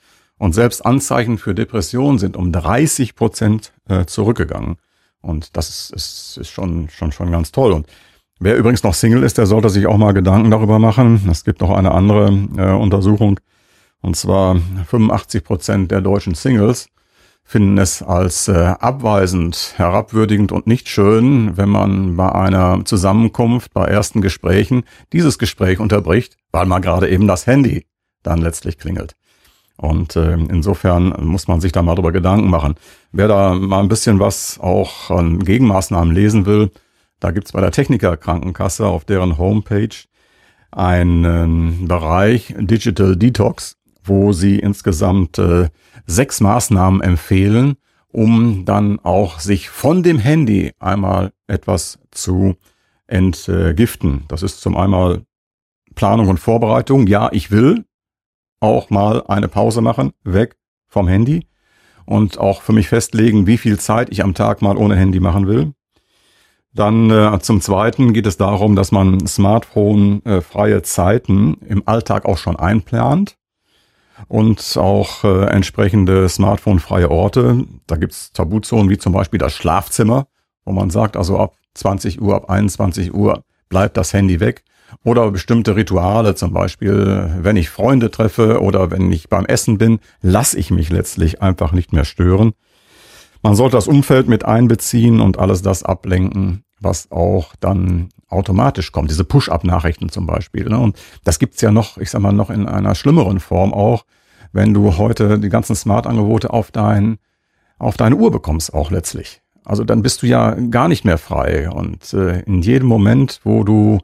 Und 0.43 0.55
selbst 0.57 0.85
Anzeichen 0.85 1.39
für 1.39 1.55
Depression 1.55 2.19
sind 2.19 2.37
um 2.37 2.51
30 2.51 3.15
Prozent 3.15 3.73
äh, 3.89 4.07
zurückgegangen. 4.07 4.75
Und 5.21 5.57
das 5.57 5.69
ist, 5.69 5.93
ist, 5.93 6.37
ist 6.37 6.51
schon, 6.51 6.89
schon, 6.89 7.13
schon 7.13 7.31
ganz 7.31 7.53
toll. 7.53 7.71
Und 7.71 7.87
wer 8.41 8.57
übrigens 8.57 8.83
noch 8.83 8.93
Single 8.93 9.23
ist, 9.23 9.39
der 9.39 9.47
sollte 9.47 9.71
sich 9.71 9.87
auch 9.87 9.99
mal 9.99 10.11
Gedanken 10.11 10.51
darüber 10.51 10.81
machen. 10.81 11.29
Es 11.31 11.45
gibt 11.45 11.61
noch 11.61 11.71
eine 11.71 11.93
andere 11.93 12.33
äh, 12.57 12.73
Untersuchung. 12.73 13.39
Und 14.01 14.17
zwar 14.17 14.57
85 14.89 15.45
Prozent 15.45 15.93
der 15.93 16.01
deutschen 16.01 16.35
Singles 16.35 16.89
finden 17.45 17.79
es 17.79 18.03
als 18.03 18.49
äh, 18.49 18.75
abweisend, 18.81 19.75
herabwürdigend 19.77 20.51
und 20.51 20.67
nicht 20.67 20.89
schön, 20.89 21.57
wenn 21.57 21.69
man 21.69 22.17
bei 22.17 22.33
einer 22.33 22.85
Zusammenkunft, 22.85 23.73
bei 23.73 23.85
ersten 23.85 24.21
Gesprächen 24.21 24.83
dieses 25.13 25.39
Gespräch 25.39 25.79
unterbricht, 25.79 26.37
weil 26.51 26.67
man 26.67 26.83
gerade 26.83 27.09
eben 27.09 27.29
das 27.29 27.47
Handy 27.47 27.87
dann 28.25 28.41
letztlich 28.41 28.77
klingelt. 28.77 29.15
Und 29.83 30.15
äh, 30.15 30.35
insofern 30.35 31.13
muss 31.19 31.49
man 31.49 31.61
sich 31.61 31.73
da 31.73 31.83
mal 31.83 31.97
drüber 31.97 32.13
Gedanken 32.13 32.49
machen. 32.49 32.77
Wer 33.11 33.27
da 33.27 33.53
mal 33.55 33.81
ein 33.81 33.89
bisschen 33.89 34.21
was 34.21 34.61
auch 34.61 35.11
an 35.11 35.41
Gegenmaßnahmen 35.41 36.15
lesen 36.15 36.47
will, 36.47 36.71
da 37.19 37.33
gibt's 37.33 37.51
bei 37.51 37.61
der 37.61 37.73
Techniker 37.73 38.17
Krankenkasse 38.17 38.87
auf 38.87 39.05
deren 39.05 39.39
Homepage 39.39 39.95
einen 40.71 41.89
Bereich 41.89 42.55
Digital 42.57 43.17
Detox, 43.17 43.77
wo 44.05 44.33
sie 44.33 44.61
insgesamt 44.61 45.39
äh, 45.39 45.69
sechs 46.07 46.41
Maßnahmen 46.41 47.01
empfehlen, 47.01 47.75
um 48.13 48.65
dann 48.65 49.01
auch 49.01 49.41
sich 49.41 49.69
von 49.69 50.05
dem 50.05 50.19
Handy 50.19 50.71
einmal 50.79 51.33
etwas 51.49 51.99
zu 52.13 52.55
entgiften. 53.09 54.27
Das 54.29 54.45
ist 54.45 54.61
zum 54.61 54.77
einmal 54.77 55.23
Planung 55.97 56.29
und 56.29 56.39
Vorbereitung. 56.39 57.09
Ja, 57.09 57.31
ich 57.33 57.51
will 57.51 57.85
auch 58.63 58.91
mal 58.91 59.25
eine 59.27 59.49
Pause 59.49 59.81
machen, 59.81 60.13
weg 60.25 60.57
vom 60.89 61.09
Handy 61.09 61.47
und 62.05 62.39
auch 62.39 62.63
für 62.63 62.73
mich 62.73 62.89
festlegen, 62.89 63.47
wie 63.47 63.59
viel 63.59 63.79
Zeit 63.79 64.09
ich 64.11 64.23
am 64.23 64.35
Tag 64.35 64.63
mal 64.63 64.77
ohne 64.77 64.97
Handy 64.97 65.21
machen 65.21 65.47
will. 65.47 65.73
Dann 66.75 67.11
äh, 67.11 67.39
zum 67.41 67.61
Zweiten 67.61 68.13
geht 68.15 68.27
es 68.27 68.39
darum, 68.39 68.77
dass 68.77 68.93
man 68.93 69.27
Smartphone-freie 69.27 70.77
äh, 70.77 70.83
Zeiten 70.83 71.55
im 71.67 71.83
Alltag 71.87 72.25
auch 72.25 72.39
schon 72.39 72.57
einplant 72.57 73.37
und 74.29 74.77
auch 74.79 75.25
äh, 75.25 75.47
entsprechende 75.47 76.29
Smartphone-freie 76.29 77.11
Orte. 77.11 77.67
Da 77.87 77.97
gibt's 77.97 78.33
Tabuzonen 78.33 78.89
wie 78.89 78.97
zum 78.97 79.13
Beispiel 79.13 79.39
das 79.39 79.53
Schlafzimmer, 79.53 80.29
wo 80.65 80.73
man 80.73 80.89
sagt, 80.89 81.17
also 81.17 81.39
ab 81.39 81.57
20 81.75 82.23
Uhr, 82.23 82.37
ab 82.37 82.49
21 82.49 83.13
Uhr 83.13 83.43
bleibt 83.69 83.97
das 83.97 84.15
Handy 84.15 84.41
weg. 84.41 84.65
Oder 85.05 85.31
bestimmte 85.31 85.77
Rituale, 85.77 86.35
zum 86.35 86.53
Beispiel, 86.53 87.35
wenn 87.41 87.57
ich 87.57 87.71
Freunde 87.71 88.11
treffe 88.11 88.61
oder 88.61 88.91
wenn 88.91 89.11
ich 89.11 89.29
beim 89.29 89.47
Essen 89.47 89.79
bin, 89.79 90.01
lasse 90.21 90.59
ich 90.59 90.71
mich 90.71 90.91
letztlich 90.91 91.43
einfach 91.43 91.73
nicht 91.73 91.93
mehr 91.93 92.05
stören. 92.05 92.53
Man 93.43 93.57
sollte 93.57 93.77
das 93.77 93.89
Umfeld 93.89 94.29
mit 94.29 94.45
einbeziehen 94.45 95.21
und 95.21 95.39
alles 95.39 95.63
das 95.63 95.83
ablenken, 95.83 96.65
was 96.81 97.11
auch 97.11 97.55
dann 97.59 98.11
automatisch 98.29 98.93
kommt. 98.93 99.11
Diese 99.11 99.25
Push-up-Nachrichten 99.25 100.09
zum 100.09 100.27
Beispiel. 100.27 100.69
Ne? 100.69 100.79
Und 100.79 100.97
das 101.25 101.39
gibt's 101.39 101.61
ja 101.61 101.71
noch, 101.71 101.99
ich 101.99 102.11
sag 102.11 102.21
mal, 102.21 102.33
noch 102.33 102.51
in 102.51 102.69
einer 102.69 102.95
schlimmeren 102.95 103.41
Form 103.41 103.75
auch, 103.75 104.05
wenn 104.53 104.75
du 104.75 104.97
heute 104.97 105.39
die 105.39 105.49
ganzen 105.49 105.75
Smart-Angebote 105.75 106.51
auf 106.51 106.71
dein, 106.71 107.19
auf 107.79 107.97
deine 107.97 108.17
Uhr 108.17 108.31
bekommst 108.31 108.73
auch 108.73 108.91
letztlich. 108.91 109.43
Also 109.65 109.85
dann 109.85 110.03
bist 110.03 110.23
du 110.23 110.27
ja 110.27 110.55
gar 110.55 110.89
nicht 110.89 111.05
mehr 111.05 111.19
frei. 111.19 111.71
Und 111.71 112.13
äh, 112.15 112.41
in 112.41 112.63
jedem 112.63 112.89
Moment, 112.89 113.41
wo 113.45 113.65
du, 113.65 113.99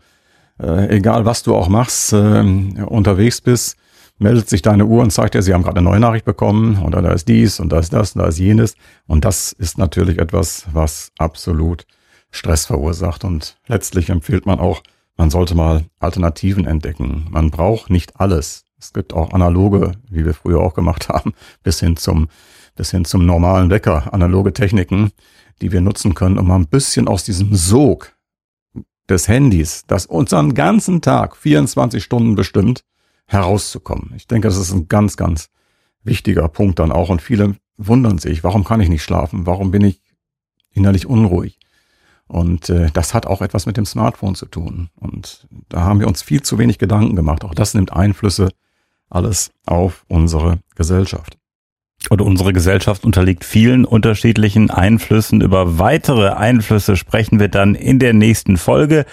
äh, 0.60 0.96
egal 0.96 1.24
was 1.24 1.42
du 1.42 1.54
auch 1.54 1.68
machst, 1.68 2.12
äh, 2.12 2.42
unterwegs 2.86 3.40
bist, 3.40 3.76
meldet 4.18 4.48
sich 4.48 4.62
deine 4.62 4.86
Uhr 4.86 5.02
und 5.02 5.10
zeigt 5.10 5.34
dir, 5.34 5.42
sie 5.42 5.54
haben 5.54 5.62
gerade 5.62 5.78
eine 5.78 5.88
neue 5.88 6.00
Nachricht 6.00 6.24
bekommen 6.24 6.82
oder 6.82 7.02
da 7.02 7.12
ist 7.12 7.28
dies 7.28 7.60
und 7.60 7.70
da 7.70 7.78
ist 7.78 7.92
das 7.92 8.14
und 8.14 8.22
da 8.22 8.28
ist 8.28 8.38
jenes. 8.38 8.74
Und 9.06 9.24
das 9.24 9.52
ist 9.52 9.78
natürlich 9.78 10.18
etwas, 10.18 10.66
was 10.72 11.12
absolut 11.18 11.86
Stress 12.30 12.66
verursacht. 12.66 13.24
Und 13.24 13.56
letztlich 13.68 14.10
empfiehlt 14.10 14.46
man 14.46 14.58
auch, 14.58 14.82
man 15.16 15.30
sollte 15.30 15.54
mal 15.54 15.84
Alternativen 15.98 16.66
entdecken. 16.66 17.26
Man 17.30 17.50
braucht 17.50 17.90
nicht 17.90 18.20
alles. 18.20 18.64
Es 18.78 18.92
gibt 18.92 19.12
auch 19.12 19.32
analoge, 19.32 19.92
wie 20.08 20.24
wir 20.24 20.34
früher 20.34 20.60
auch 20.60 20.74
gemacht 20.74 21.08
haben, 21.08 21.32
bis 21.62 21.80
hin 21.80 21.96
zum, 21.96 22.28
bis 22.76 22.90
hin 22.90 23.04
zum 23.04 23.26
normalen 23.26 23.70
Wecker, 23.70 24.12
analoge 24.12 24.52
Techniken, 24.52 25.10
die 25.60 25.72
wir 25.72 25.80
nutzen 25.80 26.14
können, 26.14 26.38
um 26.38 26.46
mal 26.46 26.56
ein 26.56 26.68
bisschen 26.68 27.08
aus 27.08 27.24
diesem 27.24 27.54
Sog 27.54 28.12
des 29.08 29.28
Handys, 29.28 29.84
das 29.86 30.06
unseren 30.06 30.54
ganzen 30.54 31.00
Tag 31.00 31.36
24 31.36 32.02
Stunden 32.02 32.34
bestimmt, 32.34 32.84
herauszukommen. 33.26 34.12
Ich 34.16 34.26
denke, 34.26 34.48
das 34.48 34.56
ist 34.56 34.72
ein 34.72 34.88
ganz, 34.88 35.16
ganz 35.16 35.50
wichtiger 36.02 36.48
Punkt 36.48 36.78
dann 36.78 36.92
auch. 36.92 37.08
Und 37.08 37.22
viele 37.22 37.56
wundern 37.76 38.18
sich, 38.18 38.44
warum 38.44 38.64
kann 38.64 38.80
ich 38.80 38.88
nicht 38.88 39.02
schlafen? 39.02 39.46
Warum 39.46 39.70
bin 39.70 39.82
ich 39.82 40.00
innerlich 40.72 41.06
unruhig? 41.06 41.58
Und 42.26 42.68
äh, 42.68 42.90
das 42.92 43.14
hat 43.14 43.26
auch 43.26 43.40
etwas 43.40 43.66
mit 43.66 43.76
dem 43.76 43.86
Smartphone 43.86 44.34
zu 44.34 44.46
tun. 44.46 44.90
Und 44.96 45.48
da 45.68 45.80
haben 45.82 46.00
wir 46.00 46.06
uns 46.06 46.22
viel 46.22 46.42
zu 46.42 46.58
wenig 46.58 46.78
Gedanken 46.78 47.16
gemacht. 47.16 47.44
Auch 47.44 47.54
das 47.54 47.74
nimmt 47.74 47.92
Einflüsse 47.92 48.50
alles 49.08 49.50
auf 49.64 50.04
unsere 50.08 50.58
Gesellschaft. 50.74 51.37
Und 52.10 52.22
unsere 52.22 52.52
Gesellschaft 52.52 53.04
unterliegt 53.04 53.44
vielen 53.44 53.84
unterschiedlichen 53.84 54.70
Einflüssen. 54.70 55.40
Über 55.40 55.78
weitere 55.78 56.30
Einflüsse 56.30 56.96
sprechen 56.96 57.40
wir 57.40 57.48
dann 57.48 57.74
in 57.74 57.98
der 57.98 58.14
nächsten 58.14 58.56
Folge. 58.56 59.04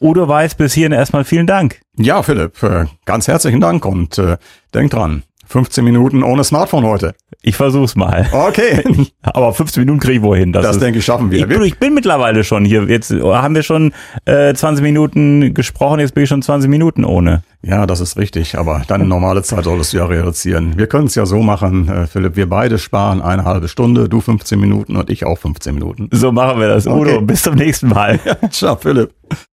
Udo 0.00 0.26
Weiß, 0.26 0.54
bis 0.54 0.72
hierhin 0.72 0.92
erstmal 0.92 1.24
vielen 1.24 1.46
Dank. 1.46 1.80
Ja, 1.96 2.22
Philipp, 2.22 2.62
äh, 2.62 2.86
ganz 3.04 3.28
herzlichen 3.28 3.60
Dank 3.60 3.84
und 3.84 4.16
äh, 4.16 4.38
denk 4.72 4.90
dran, 4.90 5.22
15 5.50 5.84
Minuten 5.84 6.22
ohne 6.22 6.44
Smartphone 6.44 6.84
heute. 6.84 7.14
Ich 7.42 7.56
versuch's 7.56 7.96
mal. 7.96 8.28
Okay. 8.30 8.84
Aber 9.22 9.52
15 9.52 9.80
Minuten 9.82 9.98
kriege 9.98 10.18
ich 10.18 10.22
wohin. 10.22 10.52
Das, 10.52 10.62
das 10.62 10.76
ist, 10.76 10.82
denke 10.82 11.00
ich, 11.00 11.04
schaffen 11.04 11.32
wir. 11.32 11.48
Ich, 11.50 11.60
ich, 11.60 11.78
bin 11.78 11.92
mittlerweile 11.92 12.44
schon 12.44 12.64
hier. 12.64 12.84
Jetzt 12.84 13.10
haben 13.10 13.54
wir 13.56 13.64
schon 13.64 13.92
äh, 14.26 14.54
20 14.54 14.82
Minuten 14.82 15.52
gesprochen, 15.52 15.98
jetzt 15.98 16.14
bin 16.14 16.22
ich 16.22 16.28
schon 16.28 16.42
20 16.42 16.70
Minuten 16.70 17.04
ohne. 17.04 17.42
Ja, 17.62 17.86
das 17.86 18.00
ist 18.00 18.16
richtig. 18.16 18.56
Aber 18.56 18.82
deine 18.86 19.04
normale 19.04 19.42
Zeit 19.42 19.64
solltest 19.64 19.92
du 19.92 19.96
ja 19.96 20.06
reduzieren. 20.06 20.78
Wir 20.78 20.86
können 20.86 21.06
es 21.06 21.16
ja 21.16 21.26
so 21.26 21.40
machen, 21.40 21.88
äh, 21.88 22.06
Philipp. 22.06 22.36
Wir 22.36 22.48
beide 22.48 22.78
sparen 22.78 23.20
eine 23.20 23.44
halbe 23.44 23.66
Stunde, 23.66 24.08
du 24.08 24.20
15 24.20 24.58
Minuten 24.58 24.96
und 24.96 25.10
ich 25.10 25.26
auch 25.26 25.38
15 25.38 25.74
Minuten. 25.74 26.08
So 26.12 26.30
machen 26.30 26.60
wir 26.60 26.68
das. 26.68 26.86
Udo, 26.86 27.16
okay. 27.16 27.20
bis 27.22 27.42
zum 27.42 27.56
nächsten 27.56 27.88
Mal. 27.88 28.20
Ciao, 28.50 28.76
Philipp. 28.76 29.10